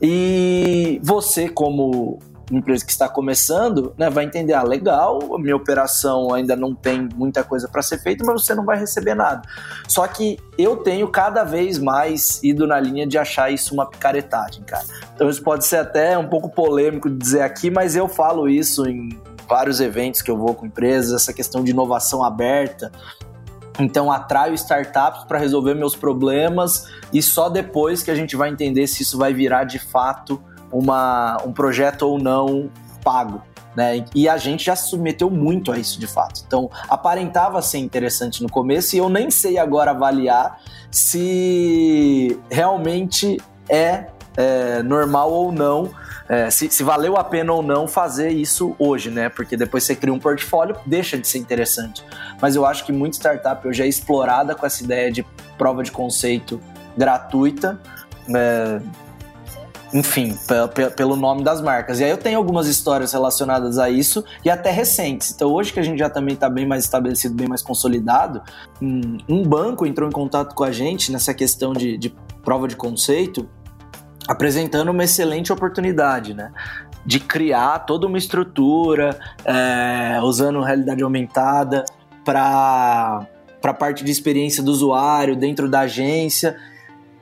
e 0.00 1.00
você, 1.02 1.48
como 1.48 2.18
empresa 2.50 2.84
que 2.84 2.92
está 2.92 3.08
começando, 3.08 3.92
né, 3.98 4.08
vai 4.08 4.24
entender, 4.24 4.52
ah, 4.52 4.62
legal, 4.62 5.34
a 5.34 5.38
minha 5.38 5.56
operação 5.56 6.32
ainda 6.32 6.54
não 6.54 6.74
tem 6.74 7.08
muita 7.14 7.42
coisa 7.42 7.68
para 7.68 7.82
ser 7.82 7.98
feita, 7.98 8.24
mas 8.24 8.42
você 8.42 8.54
não 8.54 8.64
vai 8.64 8.78
receber 8.78 9.14
nada. 9.14 9.42
Só 9.88 10.06
que 10.06 10.38
eu 10.56 10.76
tenho 10.76 11.08
cada 11.08 11.42
vez 11.42 11.78
mais 11.78 12.40
ido 12.42 12.66
na 12.66 12.78
linha 12.78 13.06
de 13.06 13.18
achar 13.18 13.50
isso 13.50 13.74
uma 13.74 13.86
picaretagem, 13.86 14.62
cara. 14.62 14.84
Então 15.14 15.28
isso 15.28 15.42
pode 15.42 15.64
ser 15.64 15.78
até 15.78 16.16
um 16.16 16.28
pouco 16.28 16.48
polêmico 16.48 17.10
de 17.10 17.16
dizer 17.16 17.42
aqui, 17.42 17.70
mas 17.70 17.96
eu 17.96 18.06
falo 18.06 18.48
isso 18.48 18.88
em 18.88 19.08
vários 19.48 19.80
eventos 19.80 20.22
que 20.22 20.30
eu 20.30 20.36
vou 20.36 20.54
com 20.54 20.66
empresas, 20.66 21.22
essa 21.22 21.32
questão 21.32 21.64
de 21.64 21.70
inovação 21.70 22.24
aberta. 22.24 22.92
Então 23.78 24.10
atraio 24.10 24.54
startups 24.54 25.24
para 25.24 25.38
resolver 25.38 25.74
meus 25.74 25.94
problemas 25.94 26.88
e 27.12 27.20
só 27.20 27.48
depois 27.48 28.02
que 28.02 28.10
a 28.10 28.14
gente 28.14 28.36
vai 28.36 28.50
entender 28.50 28.86
se 28.86 29.02
isso 29.02 29.18
vai 29.18 29.34
virar 29.34 29.64
de 29.64 29.78
fato 29.78 30.42
uma, 30.78 31.38
um 31.44 31.52
projeto 31.52 32.02
ou 32.02 32.18
não 32.18 32.70
pago. 33.02 33.42
Né? 33.74 34.04
E 34.14 34.28
a 34.28 34.36
gente 34.36 34.64
já 34.64 34.74
se 34.74 34.88
submeteu 34.88 35.30
muito 35.30 35.70
a 35.70 35.78
isso 35.78 36.00
de 36.00 36.06
fato. 36.06 36.42
Então, 36.46 36.70
aparentava 36.88 37.60
ser 37.60 37.78
interessante 37.78 38.42
no 38.42 38.48
começo 38.48 38.96
e 38.96 38.98
eu 38.98 39.08
nem 39.08 39.30
sei 39.30 39.58
agora 39.58 39.90
avaliar 39.90 40.60
se 40.90 42.38
realmente 42.50 43.36
é, 43.68 44.06
é 44.36 44.82
normal 44.82 45.30
ou 45.30 45.52
não 45.52 45.90
é, 46.28 46.50
se, 46.50 46.68
se, 46.70 46.82
valeu 46.82 47.16
a 47.16 47.22
pena 47.22 47.52
ou 47.52 47.62
não 47.62 47.86
fazer 47.86 48.30
isso 48.30 48.74
hoje, 48.78 49.10
né? 49.10 49.28
Porque 49.28 49.56
depois 49.56 49.84
você 49.84 49.94
cria 49.94 50.12
um 50.12 50.18
portfólio, 50.18 50.76
deixa 50.84 51.16
de 51.16 51.26
ser 51.26 51.38
interessante. 51.38 52.04
Mas 52.40 52.56
eu 52.56 52.66
acho 52.66 52.84
que 52.84 52.92
muita 52.92 53.16
startup 53.16 53.66
hoje 53.66 53.82
é 53.82 53.86
explorada 53.86 54.54
com 54.54 54.66
essa 54.66 54.82
ideia 54.82 55.10
de 55.10 55.22
prova 55.56 55.84
de 55.84 55.92
conceito 55.92 56.60
gratuita. 56.96 57.80
É, 58.34 58.80
enfim, 59.92 60.36
pelo 60.96 61.16
nome 61.16 61.44
das 61.44 61.60
marcas. 61.60 62.00
E 62.00 62.04
aí 62.04 62.10
eu 62.10 62.16
tenho 62.16 62.38
algumas 62.38 62.66
histórias 62.66 63.12
relacionadas 63.12 63.78
a 63.78 63.88
isso 63.88 64.24
e 64.44 64.50
até 64.50 64.70
recentes. 64.70 65.32
Então 65.32 65.52
hoje 65.52 65.72
que 65.72 65.80
a 65.80 65.82
gente 65.82 65.98
já 65.98 66.10
também 66.10 66.34
está 66.34 66.48
bem 66.48 66.66
mais 66.66 66.84
estabelecido, 66.84 67.34
bem 67.34 67.48
mais 67.48 67.62
consolidado, 67.62 68.42
um 68.80 69.42
banco 69.42 69.86
entrou 69.86 70.08
em 70.08 70.12
contato 70.12 70.54
com 70.54 70.64
a 70.64 70.72
gente 70.72 71.12
nessa 71.12 71.32
questão 71.32 71.72
de, 71.72 71.96
de 71.96 72.14
prova 72.42 72.66
de 72.68 72.76
conceito 72.76 73.48
apresentando 74.28 74.90
uma 74.90 75.04
excelente 75.04 75.52
oportunidade, 75.52 76.34
né? 76.34 76.50
De 77.04 77.20
criar 77.20 77.80
toda 77.80 78.06
uma 78.06 78.18
estrutura, 78.18 79.16
é, 79.44 80.18
usando 80.20 80.60
realidade 80.60 81.02
aumentada 81.02 81.84
para 82.24 83.24
a 83.62 83.74
parte 83.74 84.02
de 84.02 84.10
experiência 84.10 84.62
do 84.62 84.72
usuário 84.72 85.36
dentro 85.36 85.68
da 85.68 85.80
agência 85.80 86.56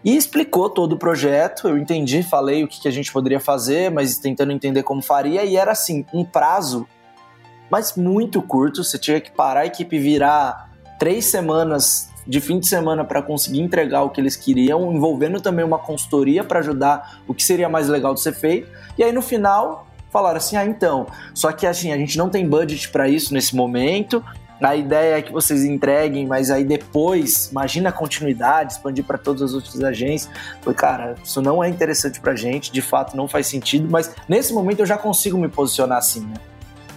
e 0.04 0.16
explicou 0.16 0.68
todo 0.68 0.92
o 0.92 0.98
projeto. 0.98 1.68
Eu 1.68 1.78
entendi, 1.78 2.22
falei 2.22 2.62
o 2.62 2.68
que, 2.68 2.80
que 2.80 2.88
a 2.88 2.90
gente 2.90 3.10
poderia 3.12 3.40
fazer, 3.40 3.90
mas 3.90 4.18
tentando 4.18 4.52
entender 4.52 4.82
como 4.82 5.00
faria, 5.00 5.44
e 5.44 5.56
era 5.56 5.72
assim, 5.72 6.04
um 6.12 6.24
prazo, 6.24 6.86
mas 7.70 7.96
muito 7.96 8.42
curto. 8.42 8.84
Você 8.84 8.98
tinha 8.98 9.20
que 9.20 9.32
parar 9.32 9.60
a 9.60 9.66
equipe 9.66 9.98
virar 9.98 10.70
três 10.98 11.24
semanas 11.24 12.10
de 12.26 12.40
fim 12.40 12.58
de 12.58 12.66
semana 12.66 13.04
para 13.04 13.22
conseguir 13.22 13.60
entregar 13.60 14.02
o 14.02 14.10
que 14.10 14.20
eles 14.20 14.36
queriam, 14.36 14.92
envolvendo 14.92 15.40
também 15.40 15.64
uma 15.64 15.78
consultoria 15.78 16.42
para 16.42 16.60
ajudar 16.60 17.20
o 17.26 17.34
que 17.34 17.42
seria 17.42 17.68
mais 17.68 17.88
legal 17.88 18.14
de 18.14 18.20
ser 18.20 18.32
feito. 18.32 18.70
E 18.96 19.02
aí 19.04 19.12
no 19.12 19.22
final 19.22 19.86
falaram 20.10 20.36
assim: 20.36 20.56
ah, 20.56 20.64
então, 20.64 21.06
só 21.34 21.52
que 21.52 21.66
assim, 21.66 21.92
a 21.92 21.98
gente 21.98 22.16
não 22.16 22.30
tem 22.30 22.48
budget 22.48 22.88
para 22.90 23.08
isso 23.08 23.34
nesse 23.34 23.54
momento. 23.54 24.24
A 24.60 24.76
ideia 24.76 25.18
é 25.18 25.22
que 25.22 25.32
vocês 25.32 25.64
entreguem, 25.64 26.26
mas 26.26 26.50
aí 26.50 26.64
depois, 26.64 27.48
imagina 27.50 27.88
a 27.88 27.92
continuidade, 27.92 28.74
expandir 28.74 29.04
para 29.04 29.18
todas 29.18 29.42
as 29.42 29.52
outras 29.52 29.82
agências. 29.82 30.32
Foi, 30.62 30.72
cara, 30.72 31.16
isso 31.22 31.42
não 31.42 31.62
é 31.62 31.68
interessante 31.68 32.20
para 32.20 32.34
gente, 32.34 32.72
de 32.72 32.80
fato 32.80 33.16
não 33.16 33.26
faz 33.26 33.46
sentido, 33.46 33.88
mas 33.90 34.14
nesse 34.28 34.52
momento 34.52 34.80
eu 34.80 34.86
já 34.86 34.96
consigo 34.96 35.36
me 35.36 35.48
posicionar 35.48 35.98
assim, 35.98 36.20
né? 36.20 36.34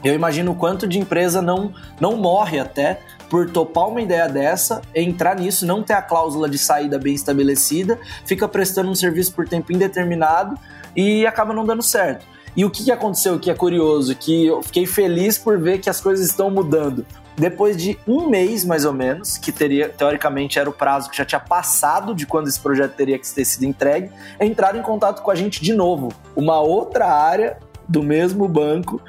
Eu 0.03 0.13
imagino 0.13 0.51
o 0.51 0.55
quanto 0.55 0.87
de 0.87 0.99
empresa 0.99 1.41
não, 1.41 1.73
não 1.99 2.15
morre 2.15 2.59
até 2.59 2.99
por 3.29 3.49
topar 3.49 3.87
uma 3.89 4.01
ideia 4.01 4.29
dessa, 4.29 4.81
entrar 4.93 5.35
nisso, 5.35 5.65
não 5.65 5.83
ter 5.83 5.93
a 5.93 6.01
cláusula 6.01 6.47
de 6.47 6.57
saída 6.57 6.99
bem 6.99 7.13
estabelecida, 7.13 7.99
fica 8.25 8.47
prestando 8.47 8.89
um 8.89 8.95
serviço 8.95 9.33
por 9.33 9.49
tempo 9.49 9.73
indeterminado 9.73 10.57
e 10.95 11.25
acaba 11.25 11.53
não 11.53 11.65
dando 11.65 11.81
certo. 11.81 12.25
E 12.55 12.63
o 12.63 12.71
que 12.71 12.91
aconteceu 12.91 13.39
que 13.39 13.51
é 13.51 13.53
curioso, 13.53 14.15
que 14.15 14.47
eu 14.47 14.63
fiquei 14.63 14.85
feliz 14.85 15.37
por 15.37 15.59
ver 15.59 15.79
que 15.79 15.89
as 15.89 15.99
coisas 15.99 16.25
estão 16.25 16.49
mudando. 16.49 17.05
Depois 17.37 17.77
de 17.77 17.99
um 18.07 18.27
mês, 18.27 18.65
mais 18.65 18.83
ou 18.83 18.91
menos, 18.91 19.37
que 19.37 19.51
teria, 19.51 19.89
teoricamente 19.89 20.57
era 20.57 20.67
o 20.67 20.73
prazo 20.73 21.07
que 21.09 21.15
já 21.15 21.23
tinha 21.23 21.39
passado 21.39 22.15
de 22.15 22.25
quando 22.25 22.47
esse 22.47 22.59
projeto 22.59 22.95
teria 22.95 23.19
que 23.19 23.31
ter 23.31 23.45
sido 23.45 23.63
entregue, 23.63 24.09
entraram 24.41 24.79
em 24.79 24.81
contato 24.81 25.21
com 25.21 25.29
a 25.29 25.35
gente 25.35 25.61
de 25.61 25.71
novo. 25.71 26.11
Uma 26.35 26.59
outra 26.59 27.05
área 27.05 27.59
do 27.87 28.01
mesmo 28.01 28.47
banco 28.47 28.99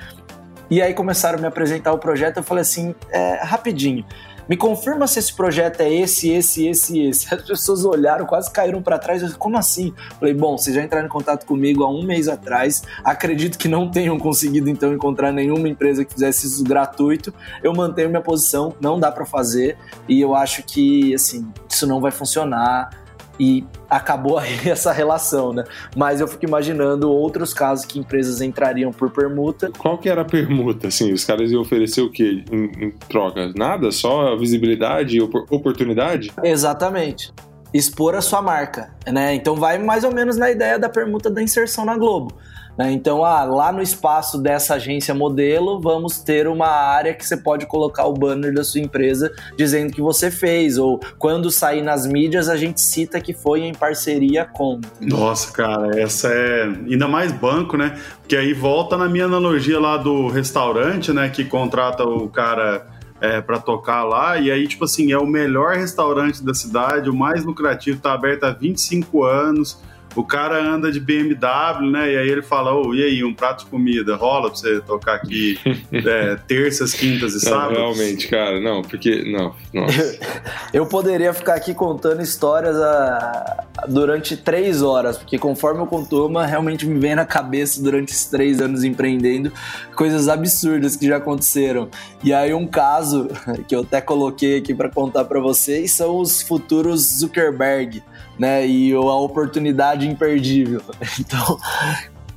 e 0.70 0.82
aí 0.82 0.92
começaram 0.92 1.38
a 1.38 1.40
me 1.40 1.46
apresentar 1.46 1.92
o 1.92 1.98
projeto. 1.98 2.36
Eu 2.36 2.42
falei 2.42 2.62
assim: 2.62 2.94
é, 3.10 3.42
rapidinho, 3.42 4.04
me 4.48 4.56
confirma 4.56 5.06
se 5.06 5.18
esse 5.18 5.32
projeto 5.34 5.80
é 5.80 5.92
esse, 5.92 6.30
esse, 6.30 6.66
esse, 6.66 7.00
esse. 7.00 7.34
As 7.34 7.42
pessoas 7.42 7.84
olharam, 7.84 8.24
quase 8.24 8.50
caíram 8.50 8.80
para 8.80 8.98
trás. 8.98 9.22
Eu, 9.22 9.30
Como 9.36 9.58
assim? 9.58 9.92
Falei, 10.18 10.32
bom, 10.32 10.56
vocês 10.56 10.74
já 10.74 10.82
entraram 10.82 11.06
em 11.06 11.10
contato 11.10 11.44
comigo 11.44 11.84
há 11.84 11.90
um 11.90 12.02
mês 12.02 12.28
atrás. 12.28 12.82
Acredito 13.04 13.58
que 13.58 13.68
não 13.68 13.90
tenham 13.90 14.18
conseguido 14.18 14.70
então 14.70 14.92
encontrar 14.92 15.32
nenhuma 15.32 15.68
empresa 15.68 16.04
que 16.04 16.14
fizesse 16.14 16.46
isso 16.46 16.64
gratuito. 16.64 17.32
Eu 17.62 17.74
mantenho 17.74 18.08
minha 18.08 18.22
posição, 18.22 18.74
não 18.80 18.98
dá 18.98 19.12
para 19.12 19.26
fazer 19.26 19.76
e 20.08 20.20
eu 20.20 20.34
acho 20.34 20.62
que 20.62 21.14
assim 21.14 21.46
isso 21.68 21.86
não 21.86 22.00
vai 22.00 22.10
funcionar 22.10 22.90
e 23.38 23.64
acabou 23.88 24.38
aí 24.38 24.56
essa 24.68 24.92
relação, 24.92 25.52
né? 25.52 25.64
Mas 25.96 26.20
eu 26.20 26.28
fico 26.28 26.44
imaginando 26.44 27.10
outros 27.10 27.54
casos 27.54 27.84
que 27.84 27.98
empresas 27.98 28.40
entrariam 28.40 28.92
por 28.92 29.10
permuta. 29.10 29.70
Qual 29.78 29.98
que 29.98 30.08
era 30.08 30.22
a 30.22 30.24
permuta? 30.24 30.88
Assim, 30.88 31.12
os 31.12 31.24
caras 31.24 31.50
iam 31.50 31.60
oferecer 31.60 32.00
o 32.00 32.10
quê 32.10 32.44
em, 32.50 32.86
em 32.86 32.90
troca? 33.08 33.52
Nada? 33.54 33.90
Só 33.90 34.36
visibilidade 34.36 35.16
e 35.16 35.20
oportunidade? 35.20 36.32
Exatamente 36.42 37.32
expor 37.72 38.14
a 38.14 38.20
sua 38.20 38.40
marca, 38.40 38.90
né? 39.06 39.34
Então 39.34 39.54
vai 39.54 39.78
mais 39.78 40.04
ou 40.04 40.12
menos 40.12 40.36
na 40.36 40.50
ideia 40.50 40.78
da 40.78 40.88
permuta 40.88 41.30
da 41.30 41.42
inserção 41.42 41.84
na 41.84 41.96
Globo. 41.96 42.34
Né? 42.78 42.92
Então, 42.92 43.24
ah, 43.24 43.42
lá 43.42 43.72
no 43.72 43.82
espaço 43.82 44.38
dessa 44.40 44.74
agência 44.74 45.12
modelo, 45.12 45.80
vamos 45.80 46.20
ter 46.20 46.46
uma 46.46 46.68
área 46.68 47.12
que 47.12 47.26
você 47.26 47.36
pode 47.36 47.66
colocar 47.66 48.06
o 48.06 48.14
banner 48.14 48.54
da 48.54 48.62
sua 48.62 48.80
empresa 48.80 49.32
dizendo 49.56 49.92
que 49.92 50.00
você 50.00 50.30
fez, 50.30 50.78
ou 50.78 51.00
quando 51.18 51.50
sair 51.50 51.82
nas 51.82 52.06
mídias, 52.06 52.48
a 52.48 52.56
gente 52.56 52.80
cita 52.80 53.20
que 53.20 53.34
foi 53.34 53.62
em 53.62 53.74
parceria 53.74 54.44
com. 54.44 54.80
Nossa, 55.00 55.52
cara, 55.52 56.00
essa 56.00 56.28
é. 56.28 56.62
Ainda 56.88 57.08
mais 57.08 57.32
banco, 57.32 57.76
né? 57.76 57.98
Porque 58.20 58.36
aí 58.36 58.54
volta 58.54 58.96
na 58.96 59.08
minha 59.08 59.24
analogia 59.24 59.80
lá 59.80 59.96
do 59.96 60.28
restaurante, 60.28 61.12
né? 61.12 61.28
Que 61.28 61.44
contrata 61.44 62.04
o 62.04 62.28
cara. 62.28 62.86
É, 63.20 63.40
para 63.40 63.58
tocar 63.58 64.04
lá, 64.04 64.38
e 64.38 64.48
aí, 64.48 64.68
tipo 64.68 64.84
assim, 64.84 65.10
é 65.10 65.18
o 65.18 65.26
melhor 65.26 65.74
restaurante 65.74 66.40
da 66.40 66.54
cidade, 66.54 67.10
o 67.10 67.12
mais 67.12 67.44
lucrativo, 67.44 68.00
tá 68.00 68.12
aberto 68.12 68.44
há 68.44 68.52
25 68.52 69.24
anos, 69.24 69.82
o 70.18 70.24
cara 70.24 70.60
anda 70.60 70.90
de 70.90 70.98
BMW, 70.98 71.92
né? 71.92 72.12
E 72.12 72.18
aí 72.18 72.28
ele 72.28 72.42
fala, 72.42 72.74
ô, 72.74 72.88
oh, 72.88 72.94
e 72.94 73.04
aí, 73.04 73.22
um 73.22 73.32
prato 73.32 73.64
de 73.64 73.70
comida, 73.70 74.16
rola 74.16 74.50
pra 74.50 74.58
você 74.58 74.80
tocar 74.80 75.14
aqui 75.14 75.56
é, 75.92 76.36
terças, 76.44 76.92
quintas 76.92 77.34
e 77.34 77.40
sábados? 77.40 77.78
Realmente, 77.78 78.26
cara, 78.26 78.60
não, 78.60 78.82
porque, 78.82 79.22
não, 79.22 79.54
nossa. 79.72 80.18
Eu 80.74 80.86
poderia 80.86 81.32
ficar 81.32 81.54
aqui 81.54 81.72
contando 81.72 82.20
histórias 82.20 82.76
a, 82.76 83.64
durante 83.86 84.36
três 84.36 84.82
horas, 84.82 85.16
porque 85.16 85.38
conforme 85.38 85.80
eu 85.80 85.86
conto 85.86 86.26
uma, 86.26 86.44
realmente 86.44 86.84
me 86.84 86.98
vem 86.98 87.14
na 87.14 87.24
cabeça 87.24 87.82
durante 87.82 88.12
esses 88.12 88.26
três 88.26 88.60
anos 88.60 88.84
empreendendo 88.84 89.52
coisas 89.94 90.28
absurdas 90.28 90.96
que 90.96 91.06
já 91.06 91.16
aconteceram. 91.16 91.88
E 92.22 92.32
aí 92.32 92.52
um 92.52 92.66
caso 92.66 93.28
que 93.66 93.74
eu 93.74 93.80
até 93.80 94.00
coloquei 94.00 94.58
aqui 94.58 94.74
para 94.74 94.90
contar 94.90 95.24
para 95.24 95.40
vocês 95.40 95.92
são 95.92 96.18
os 96.18 96.42
futuros 96.42 97.18
Zuckerberg, 97.18 98.02
né? 98.38 98.66
E 98.66 98.92
a 98.92 99.00
oportunidade 99.00 100.08
imperdível. 100.08 100.82
Então, 101.18 101.58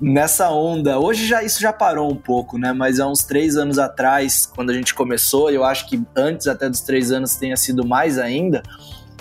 nessa 0.01 0.49
onda, 0.49 0.99
hoje 0.99 1.27
já 1.27 1.43
isso 1.43 1.61
já 1.61 1.71
parou 1.71 2.11
um 2.11 2.15
pouco, 2.15 2.57
né? 2.57 2.73
Mas 2.73 2.99
há 2.99 3.07
uns 3.07 3.23
três 3.23 3.55
anos 3.55 3.77
atrás, 3.77 4.45
quando 4.45 4.71
a 4.71 4.73
gente 4.73 4.93
começou, 4.93 5.51
eu 5.51 5.63
acho 5.63 5.87
que 5.87 6.01
antes 6.15 6.47
até 6.47 6.67
dos 6.67 6.81
três 6.81 7.11
anos 7.11 7.35
tenha 7.35 7.55
sido 7.55 7.85
mais 7.85 8.17
ainda. 8.17 8.63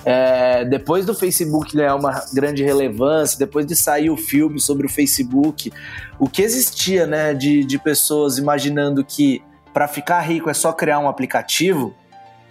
É, 0.05 0.65
depois 0.65 1.05
do 1.05 1.15
Facebook 1.15 1.77
ganhar 1.77 1.95
uma 1.95 2.25
grande 2.33 2.65
relevância, 2.65 3.39
depois 3.39 3.67
de 3.67 3.77
sair 3.77 4.09
o 4.09 4.17
filme 4.17 4.59
sobre 4.59 4.87
o 4.87 4.89
Facebook, 4.89 5.71
o 6.19 6.27
que 6.27 6.41
existia 6.41 7.07
né, 7.07 7.35
de, 7.35 7.65
de 7.65 7.79
pessoas 7.79 8.39
imaginando 8.39 9.05
que 9.05 9.43
para 9.75 9.87
ficar 9.87 10.21
rico 10.21 10.49
é 10.49 10.55
só 10.55 10.73
criar 10.73 10.99
um 10.99 11.09
aplicativo, 11.09 11.95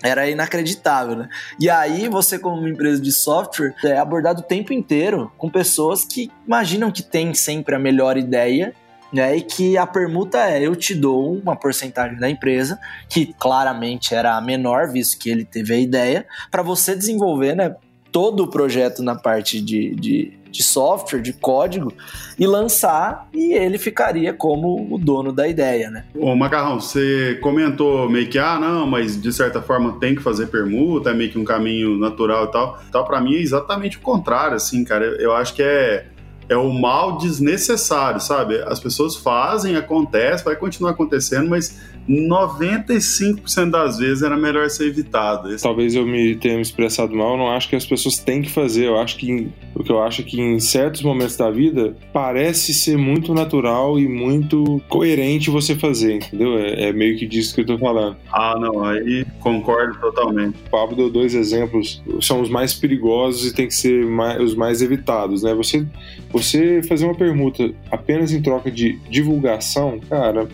era 0.03 0.29
inacreditável, 0.29 1.15
né? 1.15 1.29
E 1.59 1.69
aí 1.69 2.07
você, 2.07 2.39
como 2.39 2.57
uma 2.57 2.69
empresa 2.69 3.01
de 3.01 3.11
software, 3.11 3.73
é 3.83 3.97
abordado 3.97 4.41
o 4.41 4.43
tempo 4.43 4.71
inteiro 4.71 5.31
com 5.37 5.49
pessoas 5.49 6.05
que 6.05 6.31
imaginam 6.45 6.91
que 6.91 7.03
tem 7.03 7.33
sempre 7.33 7.75
a 7.75 7.79
melhor 7.79 8.17
ideia 8.17 8.73
né? 9.11 9.35
E 9.35 9.41
que 9.41 9.77
a 9.77 9.85
permuta 9.85 10.37
é: 10.49 10.61
eu 10.61 10.75
te 10.75 10.93
dou 10.95 11.33
uma 11.33 11.55
porcentagem 11.55 12.17
da 12.17 12.29
empresa, 12.29 12.79
que 13.07 13.33
claramente 13.33 14.13
era 14.13 14.37
a 14.37 14.41
menor, 14.41 14.91
visto 14.91 15.17
que 15.19 15.29
ele 15.29 15.43
teve 15.43 15.73
a 15.73 15.79
ideia, 15.79 16.25
para 16.49 16.61
você 16.61 16.95
desenvolver, 16.95 17.55
né? 17.55 17.75
Todo 18.11 18.43
o 18.43 18.49
projeto 18.49 19.03
na 19.03 19.15
parte 19.15 19.61
de, 19.61 19.93
de, 19.95 20.38
de 20.51 20.63
software, 20.63 21.21
de 21.21 21.33
código, 21.33 21.93
e 22.37 22.45
lançar, 22.45 23.27
e 23.33 23.53
ele 23.53 23.77
ficaria 23.77 24.33
como 24.33 24.93
o 24.93 24.97
dono 24.97 25.31
da 25.31 25.47
ideia, 25.47 25.89
né? 25.89 26.05
Ô, 26.15 26.35
Macarrão, 26.35 26.79
você 26.79 27.37
comentou 27.41 28.09
meio 28.09 28.27
que, 28.29 28.39
ah, 28.39 28.59
não, 28.59 28.87
mas 28.87 29.19
de 29.19 29.31
certa 29.31 29.61
forma 29.61 29.99
tem 29.99 30.15
que 30.15 30.21
fazer 30.21 30.47
permuta, 30.47 31.11
é 31.11 31.13
meio 31.13 31.31
que 31.31 31.37
um 31.37 31.43
caminho 31.43 31.97
natural 31.97 32.45
e 32.45 32.51
tal. 32.51 32.79
Tal, 32.91 33.05
para 33.05 33.21
mim 33.21 33.35
é 33.35 33.41
exatamente 33.41 33.97
o 33.97 34.01
contrário, 34.01 34.55
assim, 34.55 34.83
cara. 34.83 35.05
Eu 35.19 35.33
acho 35.33 35.53
que 35.53 35.61
é 35.61 36.05
é 36.49 36.57
o 36.57 36.73
mal 36.73 37.19
desnecessário, 37.19 38.19
sabe? 38.19 38.59
As 38.63 38.79
pessoas 38.79 39.15
fazem, 39.15 39.75
acontece, 39.75 40.43
vai 40.43 40.55
continuar 40.55 40.91
acontecendo, 40.91 41.47
mas 41.47 41.79
95% 42.09 43.69
das 43.69 43.99
vezes 43.99 44.23
era 44.23 44.35
melhor 44.35 44.67
ser 44.69 44.87
evitado. 44.87 45.55
Talvez 45.61 45.93
eu 45.93 46.05
me 46.05 46.35
tenha 46.35 46.55
me 46.55 46.61
expressado 46.61 47.15
mal, 47.15 47.33
eu 47.33 47.37
não 47.37 47.51
acho 47.51 47.69
que 47.69 47.75
as 47.75 47.85
pessoas 47.85 48.17
têm 48.17 48.41
que 48.41 48.49
fazer. 48.49 48.87
Eu 48.87 48.97
acho 48.97 49.17
que 49.17 49.47
o 49.75 49.83
que 49.83 49.91
eu 49.91 50.01
acho 50.01 50.21
é 50.21 50.23
que 50.23 50.41
em 50.41 50.59
certos 50.59 51.03
momentos 51.03 51.37
da 51.37 51.51
vida 51.51 51.95
parece 52.11 52.73
ser 52.73 52.97
muito 52.97 53.33
natural 53.33 53.99
e 53.99 54.07
muito 54.07 54.81
coerente 54.89 55.51
você 55.51 55.75
fazer, 55.75 56.15
entendeu? 56.15 56.57
É, 56.57 56.89
é 56.89 56.93
meio 56.93 57.17
que 57.17 57.27
disso 57.27 57.53
que 57.53 57.61
eu 57.61 57.65
tô 57.65 57.77
falando. 57.77 58.17
Ah, 58.31 58.57
não, 58.59 58.83
aí 58.83 59.25
concordo 59.39 59.99
totalmente. 59.99 60.55
O 60.67 60.69
Pablo 60.69 60.95
deu 60.95 61.09
dois 61.09 61.35
exemplos, 61.35 62.01
são 62.21 62.41
os 62.41 62.49
mais 62.49 62.73
perigosos 62.73 63.51
e 63.51 63.53
tem 63.53 63.67
que 63.67 63.75
ser 63.75 64.05
mais, 64.05 64.41
os 64.41 64.55
mais 64.55 64.81
evitados, 64.81 65.43
né? 65.43 65.53
Você, 65.53 65.85
você 66.31 66.81
fazer 66.83 67.05
uma 67.05 67.15
permuta 67.15 67.71
apenas 67.91 68.31
em 68.31 68.41
troca 68.41 68.71
de 68.71 68.97
divulgação, 69.09 69.99
cara 70.09 70.47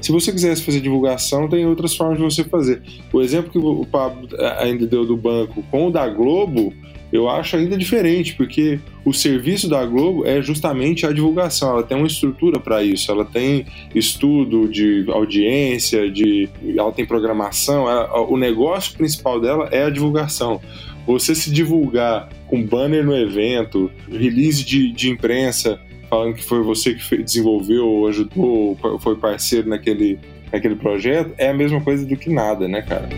se 0.00 0.12
você 0.12 0.32
quisesse 0.32 0.62
fazer 0.62 0.80
divulgação, 0.80 1.48
tem 1.48 1.66
outras 1.66 1.94
formas 1.94 2.18
de 2.18 2.24
você 2.24 2.44
fazer. 2.44 2.82
O 3.12 3.20
exemplo 3.20 3.50
que 3.50 3.58
o 3.58 3.84
Pablo 3.84 4.28
eh, 4.32 4.56
ainda 4.60 4.86
deu 4.86 5.04
do 5.04 5.16
banco 5.16 5.62
com 5.70 5.88
o 5.88 5.90
da 5.90 6.08
Globo, 6.08 6.72
eu 7.12 7.28
acho 7.28 7.56
ainda 7.56 7.76
diferente, 7.76 8.34
porque 8.34 8.78
o 9.04 9.12
serviço 9.12 9.68
da 9.68 9.84
Globo 9.84 10.24
é 10.24 10.40
justamente 10.40 11.04
a 11.04 11.12
divulgação. 11.12 11.70
Ela 11.70 11.82
tem 11.82 11.96
uma 11.96 12.06
estrutura 12.06 12.60
para 12.60 12.84
isso. 12.84 13.10
Ela 13.10 13.24
tem 13.24 13.66
estudo 13.94 14.68
de 14.68 15.04
audiência, 15.08 16.08
de, 16.08 16.48
ela 16.76 16.92
tem 16.92 17.04
programação. 17.04 17.90
Ela, 17.90 18.20
o 18.22 18.36
negócio 18.36 18.96
principal 18.96 19.40
dela 19.40 19.68
é 19.72 19.84
a 19.84 19.90
divulgação. 19.90 20.60
Você 21.04 21.34
se 21.34 21.50
divulgar 21.50 22.28
com 22.46 22.62
banner 22.62 23.04
no 23.04 23.16
evento, 23.16 23.90
release 24.08 24.64
de, 24.64 24.92
de 24.92 25.10
imprensa, 25.10 25.80
falando 26.10 26.34
que 26.34 26.44
foi 26.44 26.62
você 26.62 26.94
que 26.94 27.22
desenvolveu, 27.22 27.86
ou 27.86 28.08
ajudou, 28.08 28.76
ou 28.82 28.98
foi 28.98 29.16
parceiro 29.16 29.68
naquele, 29.68 30.18
naquele 30.52 30.74
projeto, 30.74 31.32
é 31.38 31.48
a 31.48 31.54
mesma 31.54 31.80
coisa 31.80 32.04
do 32.04 32.16
que 32.16 32.28
nada, 32.28 32.66
né, 32.66 32.82
cara? 32.82 33.08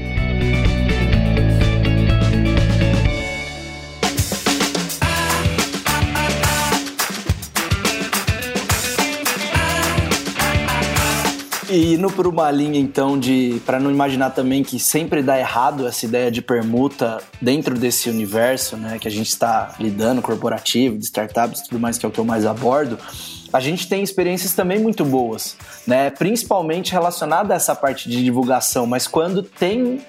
E 11.72 11.94
indo 11.94 12.11
por 12.12 12.26
uma 12.26 12.50
linha 12.50 12.78
então 12.78 13.18
de 13.18 13.58
para 13.64 13.80
não 13.80 13.90
imaginar 13.90 14.28
também 14.28 14.62
que 14.62 14.78
sempre 14.78 15.22
dá 15.22 15.38
errado 15.38 15.87
essa 15.87 16.04
ideia 16.04 16.30
de 16.30 16.42
permuta 16.42 17.22
dentro 17.40 17.78
desse 17.78 18.11
universo, 18.11 18.76
né, 18.76 18.98
que 18.98 19.08
a 19.08 19.11
gente 19.11 19.28
está 19.28 19.74
lidando 19.80 20.20
corporativo, 20.20 20.98
de 20.98 21.04
startups, 21.06 21.61
e 21.61 21.64
tudo 21.70 21.80
mais 21.80 21.96
que 21.96 22.04
é 22.04 22.08
o 22.11 22.12
que 22.12 22.18
eu 22.18 22.26
mais 22.26 22.44
abordo. 22.44 22.98
A 23.50 23.58
gente 23.58 23.88
tem 23.88 24.02
experiências 24.02 24.52
também 24.52 24.78
muito 24.78 25.02
boas, 25.02 25.56
né, 25.87 26.11
principalmente 26.11 26.92
relacionada 26.92 27.54
a 27.54 27.56
essa 27.56 27.74
parte 27.74 28.06
de 28.06 28.22
divulgação, 28.22 28.87
mas 28.87 29.06
quando 29.06 29.42
tem 29.42 30.02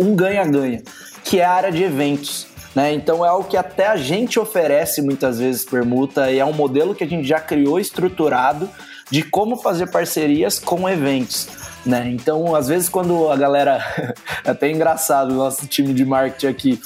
um 0.00 0.16
ganha-ganha, 0.16 0.82
que 1.22 1.38
é 1.38 1.44
a 1.44 1.52
área 1.52 1.70
de 1.70 1.82
eventos. 1.82 2.46
Né? 2.74 2.94
Então 2.94 3.22
é 3.22 3.28
algo 3.28 3.46
que 3.46 3.58
até 3.58 3.86
a 3.86 3.96
gente 3.96 4.40
oferece 4.40 5.02
muitas 5.02 5.38
vezes 5.38 5.66
permuta 5.66 6.32
e 6.32 6.38
é 6.38 6.44
um 6.44 6.52
modelo 6.54 6.94
que 6.94 7.04
a 7.04 7.06
gente 7.06 7.28
já 7.28 7.38
criou 7.38 7.78
estruturado 7.78 8.70
de 9.10 9.22
como 9.22 9.56
fazer 9.56 9.86
parcerias 9.88 10.58
com 10.58 10.88
eventos. 10.88 11.48
Né? 11.84 12.10
Então, 12.10 12.54
às 12.54 12.68
vezes, 12.68 12.88
quando 12.88 13.30
a 13.30 13.36
galera. 13.36 14.14
até 14.44 14.70
engraçado, 14.70 15.32
o 15.32 15.34
nosso 15.34 15.66
time 15.66 15.92
de 15.92 16.04
marketing 16.04 16.46
aqui. 16.46 16.82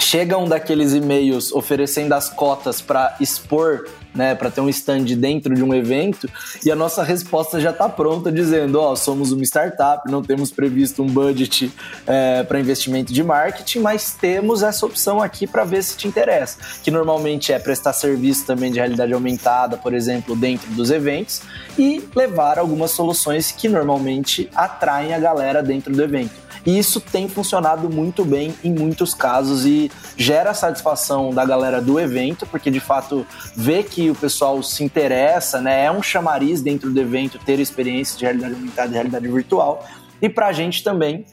Chega 0.00 0.38
um 0.38 0.48
daqueles 0.48 0.92
e-mails 0.92 1.50
oferecendo 1.52 2.12
as 2.12 2.28
cotas 2.28 2.80
para 2.80 3.16
expor 3.20 3.88
né, 4.14 4.34
para 4.34 4.50
ter 4.50 4.60
um 4.60 4.68
stand 4.68 5.04
dentro 5.16 5.54
de 5.54 5.62
um 5.62 5.74
evento, 5.74 6.28
e 6.64 6.70
a 6.70 6.76
nossa 6.76 7.02
resposta 7.02 7.60
já 7.60 7.70
está 7.70 7.88
pronta 7.88 8.30
dizendo, 8.30 8.80
ó, 8.80 8.94
somos 8.96 9.32
uma 9.32 9.44
startup, 9.44 10.10
não 10.10 10.22
temos 10.22 10.50
previsto 10.50 11.02
um 11.02 11.06
budget 11.06 11.72
é, 12.06 12.42
para 12.42 12.58
investimento 12.60 13.12
de 13.12 13.22
marketing, 13.22 13.80
mas 13.80 14.14
temos 14.14 14.62
essa 14.62 14.84
opção 14.86 15.22
aqui 15.22 15.46
para 15.46 15.64
ver 15.64 15.82
se 15.82 15.96
te 15.96 16.08
interessa, 16.08 16.58
que 16.82 16.90
normalmente 16.90 17.52
é 17.52 17.58
prestar 17.58 17.92
serviço 17.92 18.46
também 18.46 18.70
de 18.70 18.78
realidade 18.78 19.12
aumentada, 19.12 19.76
por 19.76 19.94
exemplo, 19.94 20.34
dentro 20.34 20.70
dos 20.72 20.90
eventos, 20.90 21.42
e 21.78 22.08
levar 22.14 22.58
algumas 22.58 22.90
soluções 22.90 23.52
que 23.52 23.68
normalmente 23.68 24.48
atraem 24.54 25.14
a 25.14 25.18
galera 25.18 25.62
dentro 25.62 25.92
do 25.94 26.02
evento. 26.02 26.47
E 26.64 26.78
isso 26.78 27.00
tem 27.00 27.28
funcionado 27.28 27.88
muito 27.88 28.24
bem 28.24 28.54
em 28.62 28.72
muitos 28.72 29.14
casos 29.14 29.64
e 29.64 29.90
gera 30.16 30.54
satisfação 30.54 31.30
da 31.30 31.44
galera 31.44 31.80
do 31.80 31.98
evento, 31.98 32.46
porque 32.46 32.70
de 32.70 32.80
fato 32.80 33.26
vê 33.56 33.82
que 33.82 34.10
o 34.10 34.14
pessoal 34.14 34.62
se 34.62 34.82
interessa, 34.84 35.60
né? 35.60 35.84
É 35.84 35.90
um 35.90 36.02
chamariz 36.02 36.60
dentro 36.62 36.90
do 36.90 37.00
evento 37.00 37.38
ter 37.38 37.58
experiências 37.58 38.18
de 38.18 38.24
realidade 38.24 38.54
aumentada 38.54 38.90
e 38.90 38.94
realidade 38.94 39.28
virtual. 39.28 39.84
E 40.20 40.28
para 40.28 40.48
a 40.48 40.52
gente 40.52 40.82
também 40.82 41.24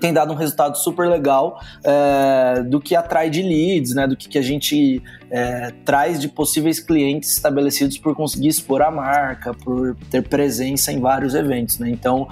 tem 0.00 0.12
dado 0.12 0.32
um 0.32 0.36
resultado 0.36 0.76
super 0.78 1.08
legal 1.08 1.60
é, 1.84 2.62
do 2.62 2.80
que 2.80 2.96
atrai 2.96 3.28
de 3.28 3.42
leads, 3.42 3.94
né? 3.94 4.06
Do 4.06 4.16
que, 4.16 4.28
que 4.28 4.38
a 4.38 4.42
gente 4.42 5.02
é, 5.30 5.72
traz 5.84 6.20
de 6.20 6.28
possíveis 6.28 6.80
clientes 6.80 7.30
estabelecidos 7.32 7.98
por 7.98 8.14
conseguir 8.16 8.48
expor 8.48 8.82
a 8.82 8.90
marca, 8.90 9.52
por 9.52 9.96
ter 10.10 10.22
presença 10.22 10.90
em 10.90 10.98
vários 11.00 11.34
eventos, 11.34 11.78
né? 11.78 11.90
Então 11.90 12.26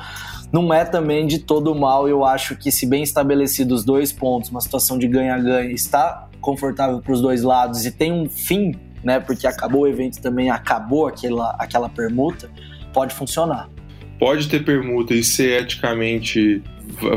não 0.52 0.72
é 0.72 0.85
também 0.85 1.26
de 1.26 1.38
todo 1.38 1.74
mal. 1.74 2.09
Eu 2.09 2.24
acho 2.24 2.57
que, 2.57 2.72
se 2.72 2.87
bem 2.87 3.02
estabelecidos 3.02 3.85
dois 3.85 4.12
pontos, 4.12 4.50
uma 4.50 4.61
situação 4.61 4.98
de 4.98 5.07
ganha-ganha, 5.07 5.70
está 5.70 6.26
confortável 6.40 7.00
para 7.00 7.12
os 7.12 7.20
dois 7.20 7.42
lados 7.42 7.85
e 7.85 7.90
tem 7.90 8.12
um 8.12 8.28
fim, 8.28 8.74
né? 9.04 9.20
Porque 9.20 9.46
acabou 9.46 9.83
o 9.83 9.87
evento 9.87 10.20
também, 10.20 10.50
acabou 10.50 11.07
aquela, 11.07 11.54
aquela 11.59 11.88
permuta, 11.88 12.50
pode 12.92 13.14
funcionar. 13.14 13.68
Pode 14.18 14.48
ter 14.48 14.64
permuta 14.64 15.14
e 15.14 15.22
ser 15.22 15.62
eticamente 15.62 16.62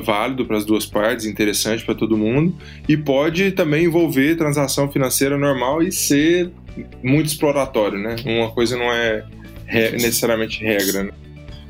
válido 0.04 0.46
para 0.46 0.58
as 0.58 0.66
duas 0.66 0.86
partes, 0.86 1.26
interessante 1.26 1.84
para 1.86 1.96
todo 1.96 2.18
mundo, 2.18 2.56
e 2.88 2.96
pode 2.96 3.52
também 3.52 3.86
envolver 3.86 4.36
transação 4.36 4.92
financeira 4.92 5.38
normal 5.38 5.82
e 5.82 5.92
ser 5.92 6.52
muito 7.04 7.28
exploratório, 7.28 8.00
né? 8.00 8.16
Uma 8.26 8.52
coisa 8.52 8.78
não 8.78 8.92
é 8.92 9.24
necessariamente 9.94 10.64
regra, 10.64 11.04
né? 11.04 11.12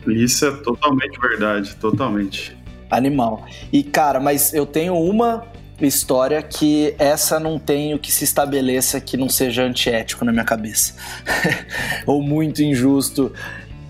Isso 0.08 0.45
é 0.45 0.52
totalmente 0.52 1.19
verdade, 1.19 1.76
totalmente. 1.76 2.58
Animal. 2.89 3.45
E 3.71 3.84
cara, 3.84 4.19
mas 4.19 4.54
eu 4.54 4.65
tenho 4.65 4.95
uma 4.95 5.45
história 5.80 6.41
que 6.41 6.93
essa 6.97 7.39
não 7.39 7.58
tem 7.58 7.93
o 7.93 8.00
que 8.00 8.12
se 8.12 8.24
estabeleça 8.24 9.00
que 9.00 9.15
não 9.17 9.30
seja 9.30 9.63
antiético 9.63 10.26
na 10.26 10.32
minha 10.32 10.43
cabeça. 10.43 10.95
Ou 12.06 12.21
muito 12.21 12.62
injusto, 12.62 13.32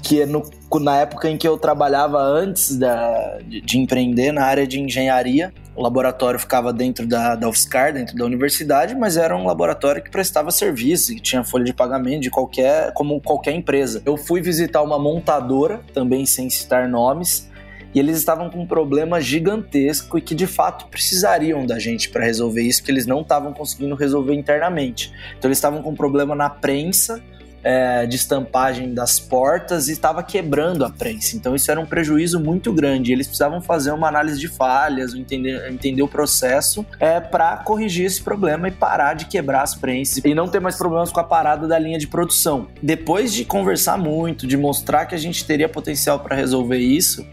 que 0.02 0.22
é 0.22 0.26
no, 0.26 0.44
na 0.80 0.98
época 0.98 1.30
em 1.30 1.38
que 1.38 1.48
eu 1.48 1.58
trabalhava 1.58 2.20
antes 2.20 2.78
da, 2.78 3.40
de, 3.40 3.62
de, 3.62 3.78
empreender 3.78 4.32
na 4.32 4.44
área 4.44 4.66
de 4.66 4.80
engenharia, 4.80 5.54
o 5.76 5.82
laboratório 5.82 6.40
ficava 6.40 6.72
dentro 6.72 7.06
da, 7.06 7.36
da 7.36 7.50
UFSCar, 7.50 7.94
dentro 7.94 8.16
da 8.16 8.26
universidade, 8.26 8.96
mas 8.96 9.18
era 9.18 9.36
um 9.36 9.46
laboratório 9.46 10.02
que 10.02 10.10
prestava 10.10 10.52
serviço, 10.52 11.14
que 11.14 11.22
tinha 11.22 11.44
folha 11.44 11.66
de 11.66 11.74
pagamento 11.74 12.22
de 12.22 12.30
qualquer, 12.30 12.94
como 12.94 13.20
qualquer 13.22 13.54
empresa. 13.54 14.02
Eu 14.06 14.18
fui 14.18 14.42
visitar 14.42 14.82
uma 14.82 14.98
montadora, 15.00 15.82
também 15.94 16.26
sem 16.26 16.50
citar 16.50 16.88
nomes, 16.88 17.50
e 17.94 18.00
eles 18.00 18.18
estavam 18.18 18.50
com 18.50 18.62
um 18.62 18.66
problema 18.66 19.20
gigantesco 19.20 20.18
e 20.18 20.22
que 20.22 20.34
de 20.34 20.48
fato 20.48 20.88
precisariam 20.88 21.66
da 21.66 21.78
gente 21.78 22.10
para 22.10 22.24
resolver 22.24 22.62
isso, 22.62 22.80
porque 22.82 22.92
eles 22.92 23.06
não 23.06 23.22
estavam 23.22 23.54
conseguindo 23.54 23.96
resolver 23.96 24.34
internamente. 24.34 25.12
Então 25.38 25.50
eles 25.50 25.58
estavam 25.58 25.82
com 25.82 25.92
um 25.92 25.96
problema 25.96 26.34
na 26.34 26.50
prensa, 26.50 27.22
é, 27.64 28.06
de 28.06 28.16
estampagem 28.16 28.94
das 28.94 29.20
portas 29.20 29.88
e 29.88 29.94
estava 29.94 30.24
quebrando 30.24 30.84
a 30.86 30.90
prensa. 30.90 31.36
Então 31.36 31.56
isso 31.56 31.70
era 31.70 31.80
um 31.80 31.86
prejuízo 31.86 32.40
muito 32.40 32.74
grande. 32.74 33.12
Eles 33.12 33.28
precisavam 33.28 33.62
fazer 33.62 33.92
uma 33.92 34.08
análise 34.08 34.40
de 34.40 34.48
falhas, 34.48 35.14
entender, 35.14 35.70
entender 35.72 36.02
o 36.02 36.08
processo 36.08 36.86
é, 37.00 37.20
para 37.20 37.58
corrigir 37.58 38.06
esse 38.06 38.22
problema 38.22 38.68
e 38.68 38.72
parar 38.72 39.14
de 39.14 39.26
quebrar 39.26 39.62
as 39.62 39.76
prensas 39.76 40.24
e 40.24 40.34
não 40.34 40.48
ter 40.48 40.60
mais 40.60 40.76
problemas 40.76 41.12
com 41.12 41.20
a 41.20 41.24
parada 41.24 41.68
da 41.68 41.78
linha 41.78 42.00
de 42.00 42.08
produção. 42.08 42.68
Depois 42.82 43.34
de 43.34 43.46
conversar 43.46 43.98
muito, 43.98 44.48
de 44.48 44.58
mostrar 44.58 45.06
que 45.06 45.16
a 45.16 45.18
gente 45.18 45.46
teria 45.46 45.70
potencial 45.70 46.20
para 46.20 46.36
resolver 46.36 46.78
isso, 46.78 47.26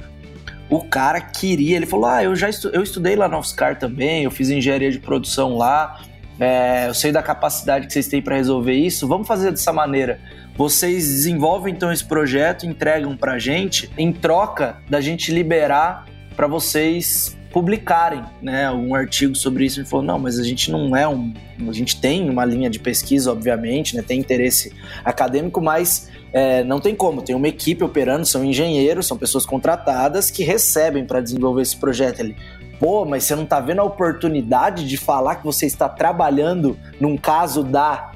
o 0.70 0.84
cara 0.84 1.20
queria, 1.20 1.76
ele 1.76 1.86
falou: 1.86 2.06
Ah, 2.06 2.22
eu 2.22 2.36
já 2.36 2.48
estu 2.48 2.68
eu 2.68 2.82
estudei 2.82 3.16
lá 3.16 3.28
no 3.28 3.38
Oscar 3.38 3.78
também, 3.78 4.24
eu 4.24 4.30
fiz 4.30 4.50
engenharia 4.50 4.90
de 4.90 4.98
produção 4.98 5.56
lá, 5.56 6.00
é, 6.38 6.88
eu 6.88 6.94
sei 6.94 7.10
da 7.10 7.22
capacidade 7.22 7.86
que 7.86 7.92
vocês 7.92 8.06
têm 8.06 8.22
para 8.22 8.36
resolver 8.36 8.74
isso, 8.74 9.08
vamos 9.08 9.26
fazer 9.26 9.50
dessa 9.50 9.72
maneira. 9.72 10.20
Vocês 10.56 11.06
desenvolvem 11.06 11.74
então 11.74 11.92
esse 11.92 12.04
projeto, 12.04 12.66
entregam 12.66 13.16
para 13.16 13.34
a 13.34 13.38
gente, 13.38 13.90
em 13.96 14.12
troca 14.12 14.76
da 14.88 15.00
gente 15.00 15.32
liberar 15.32 16.06
para 16.36 16.46
vocês 16.46 17.36
publicarem 17.52 18.22
né, 18.42 18.70
um 18.70 18.94
artigo 18.94 19.34
sobre 19.34 19.64
isso. 19.64 19.80
Ele 19.80 19.88
falou: 19.88 20.04
não, 20.04 20.18
mas 20.18 20.38
a 20.38 20.44
gente 20.44 20.70
não 20.70 20.96
é 20.96 21.06
um. 21.08 21.32
A 21.66 21.72
gente 21.72 22.00
tem 22.00 22.28
uma 22.28 22.44
linha 22.44 22.70
de 22.70 22.78
pesquisa, 22.78 23.32
obviamente, 23.32 23.96
né, 23.96 24.02
tem 24.02 24.20
interesse 24.20 24.72
acadêmico, 25.04 25.60
mas 25.60 26.10
é, 26.32 26.62
não 26.62 26.80
tem 26.80 26.94
como. 26.94 27.22
Tem 27.22 27.34
uma 27.34 27.48
equipe 27.48 27.82
operando, 27.82 28.26
são 28.26 28.44
engenheiros, 28.44 29.06
são 29.06 29.16
pessoas 29.16 29.46
contratadas 29.46 30.30
que 30.30 30.42
recebem 30.42 31.04
para 31.04 31.20
desenvolver 31.20 31.62
esse 31.62 31.76
projeto 31.76 32.20
ali. 32.20 32.36
Pô, 32.78 33.04
mas 33.04 33.24
você 33.24 33.34
não 33.34 33.44
está 33.44 33.58
vendo 33.60 33.80
a 33.80 33.84
oportunidade 33.84 34.86
de 34.88 34.96
falar 34.96 35.36
que 35.36 35.44
você 35.44 35.66
está 35.66 35.88
trabalhando 35.88 36.78
num 37.00 37.16
caso 37.16 37.62
da 37.62 38.12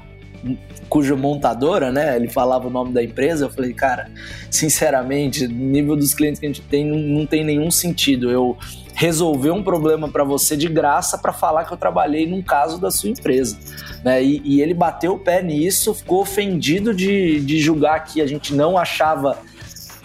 cuja 0.89 1.15
montadora, 1.15 1.91
né? 1.91 2.15
Ele 2.15 2.29
falava 2.29 2.67
o 2.67 2.69
nome 2.69 2.93
da 2.93 3.03
empresa. 3.03 3.45
Eu 3.45 3.49
falei, 3.49 3.73
cara, 3.73 4.11
sinceramente, 4.49 5.47
nível 5.47 5.95
dos 5.95 6.13
clientes 6.13 6.39
que 6.39 6.45
a 6.45 6.49
gente 6.49 6.61
tem 6.61 6.85
não, 6.85 6.97
não 6.97 7.25
tem 7.25 7.43
nenhum 7.43 7.71
sentido. 7.71 8.29
Eu 8.29 8.57
resolver 8.93 9.51
um 9.51 9.63
problema 9.63 10.07
para 10.07 10.23
você 10.23 10.55
de 10.55 10.67
graça 10.67 11.17
para 11.17 11.33
falar 11.33 11.65
que 11.65 11.73
eu 11.73 11.77
trabalhei 11.77 12.27
num 12.27 12.41
caso 12.41 12.79
da 12.79 12.91
sua 12.91 13.09
empresa. 13.09 13.57
Né? 14.03 14.23
E, 14.23 14.41
e, 14.45 14.61
ele 14.61 14.73
bateu 14.73 15.13
o 15.13 15.19
pé 15.19 15.41
nisso, 15.41 15.93
ficou 15.93 16.21
ofendido 16.21 16.93
de, 16.93 17.39
de 17.41 17.59
julgar 17.59 18.03
que 18.03 18.21
a 18.21 18.27
gente 18.27 18.53
não 18.53 18.77
achava 18.77 19.39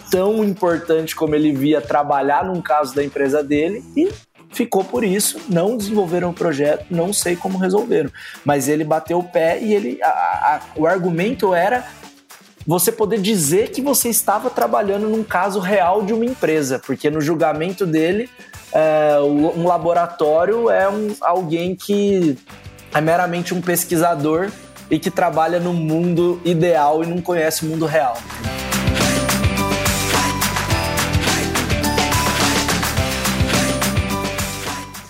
tão 0.09 0.43
importante 0.43 1.15
como 1.15 1.35
ele 1.35 1.51
via 1.51 1.79
trabalhar 1.79 2.43
num 2.43 2.61
caso 2.61 2.95
da 2.95 3.03
empresa 3.03 3.43
dele 3.43 3.83
e 3.95 4.09
ficou 4.51 4.83
por 4.83 5.03
isso, 5.03 5.39
não 5.47 5.77
desenvolveram 5.77 6.29
o 6.29 6.33
projeto, 6.33 6.85
não 6.89 7.13
sei 7.13 7.35
como 7.35 7.57
resolveram. 7.57 8.09
Mas 8.43 8.67
ele 8.67 8.83
bateu 8.83 9.19
o 9.19 9.23
pé 9.23 9.59
e 9.61 9.73
ele, 9.73 9.99
a, 10.01 10.07
a, 10.07 10.61
o 10.75 10.87
argumento 10.87 11.53
era 11.53 11.85
você 12.65 12.91
poder 12.91 13.19
dizer 13.19 13.71
que 13.71 13.81
você 13.81 14.09
estava 14.09 14.49
trabalhando 14.49 15.07
num 15.07 15.23
caso 15.23 15.59
real 15.59 16.03
de 16.03 16.13
uma 16.13 16.25
empresa, 16.25 16.79
porque 16.79 17.09
no 17.09 17.21
julgamento 17.21 17.85
dele, 17.85 18.29
é, 18.71 19.19
um 19.21 19.65
laboratório 19.65 20.69
é 20.69 20.87
um, 20.87 21.15
alguém 21.21 21.75
que 21.75 22.37
é 22.93 23.01
meramente 23.01 23.53
um 23.53 23.61
pesquisador 23.61 24.51
e 24.89 24.99
que 24.99 25.09
trabalha 25.09 25.59
no 25.59 25.73
mundo 25.73 26.41
ideal 26.43 27.03
e 27.03 27.07
não 27.07 27.21
conhece 27.21 27.65
o 27.65 27.69
mundo 27.69 27.85
real. 27.85 28.17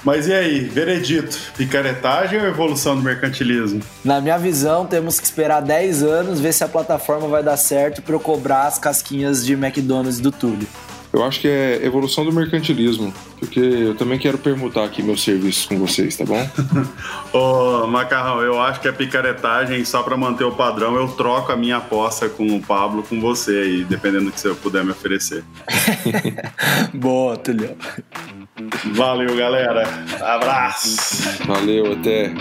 Mas 0.10 0.26
e 0.26 0.34
aí, 0.34 0.62
veredito, 0.62 1.38
picaretagem 1.56 2.40
ou 2.40 2.48
evolução 2.48 2.96
do 2.96 3.04
mercantilismo? 3.04 3.80
Na 4.04 4.20
minha 4.20 4.40
visão, 4.40 4.84
temos 4.84 5.20
que 5.20 5.26
esperar 5.28 5.62
10 5.62 6.02
anos, 6.02 6.40
ver 6.40 6.52
se 6.52 6.64
a 6.64 6.68
plataforma 6.68 7.28
vai 7.28 7.44
dar 7.44 7.58
certo 7.58 8.02
para 8.02 8.16
eu 8.16 8.20
cobrar 8.20 8.66
as 8.66 8.80
casquinhas 8.80 9.46
de 9.46 9.54
McDonald's 9.54 10.20
do 10.20 10.32
Túlio. 10.32 10.68
Eu 11.14 11.24
acho 11.24 11.40
que 11.40 11.48
é 11.48 11.86
evolução 11.86 12.26
do 12.26 12.34
mercantilismo, 12.34 13.14
porque 13.38 13.60
eu 13.60 13.94
também 13.94 14.18
quero 14.18 14.40
permutar 14.40 14.84
aqui 14.84 15.04
meus 15.04 15.24
serviços 15.24 15.68
com 15.68 15.78
vocês, 15.78 16.18
tá 16.18 16.26
bom? 16.26 16.50
Ô, 17.32 17.86
Macarrão, 17.86 18.42
eu 18.42 18.60
acho 18.60 18.82
que 18.82 18.88
é 18.88 18.92
picaretagem, 18.92 19.86
só 19.86 20.02
para 20.02 20.18
manter 20.18 20.44
o 20.44 20.52
padrão, 20.52 20.96
eu 20.96 21.08
troco 21.10 21.52
a 21.52 21.56
minha 21.56 21.78
aposta 21.78 22.28
com 22.28 22.48
o 22.58 22.60
Pablo 22.64 23.04
com 23.04 23.22
você 23.22 23.52
aí, 23.52 23.84
dependendo 23.84 24.26
do 24.26 24.32
que 24.32 24.40
você 24.40 24.56
puder 24.56 24.84
me 24.84 24.90
oferecer. 24.90 25.44
Boa, 26.96 27.38
Tulio. 27.38 27.78
Valeu, 28.94 29.36
galera. 29.36 29.84
Abraço. 30.22 31.46
Valeu, 31.46 31.94
até. 31.94 32.34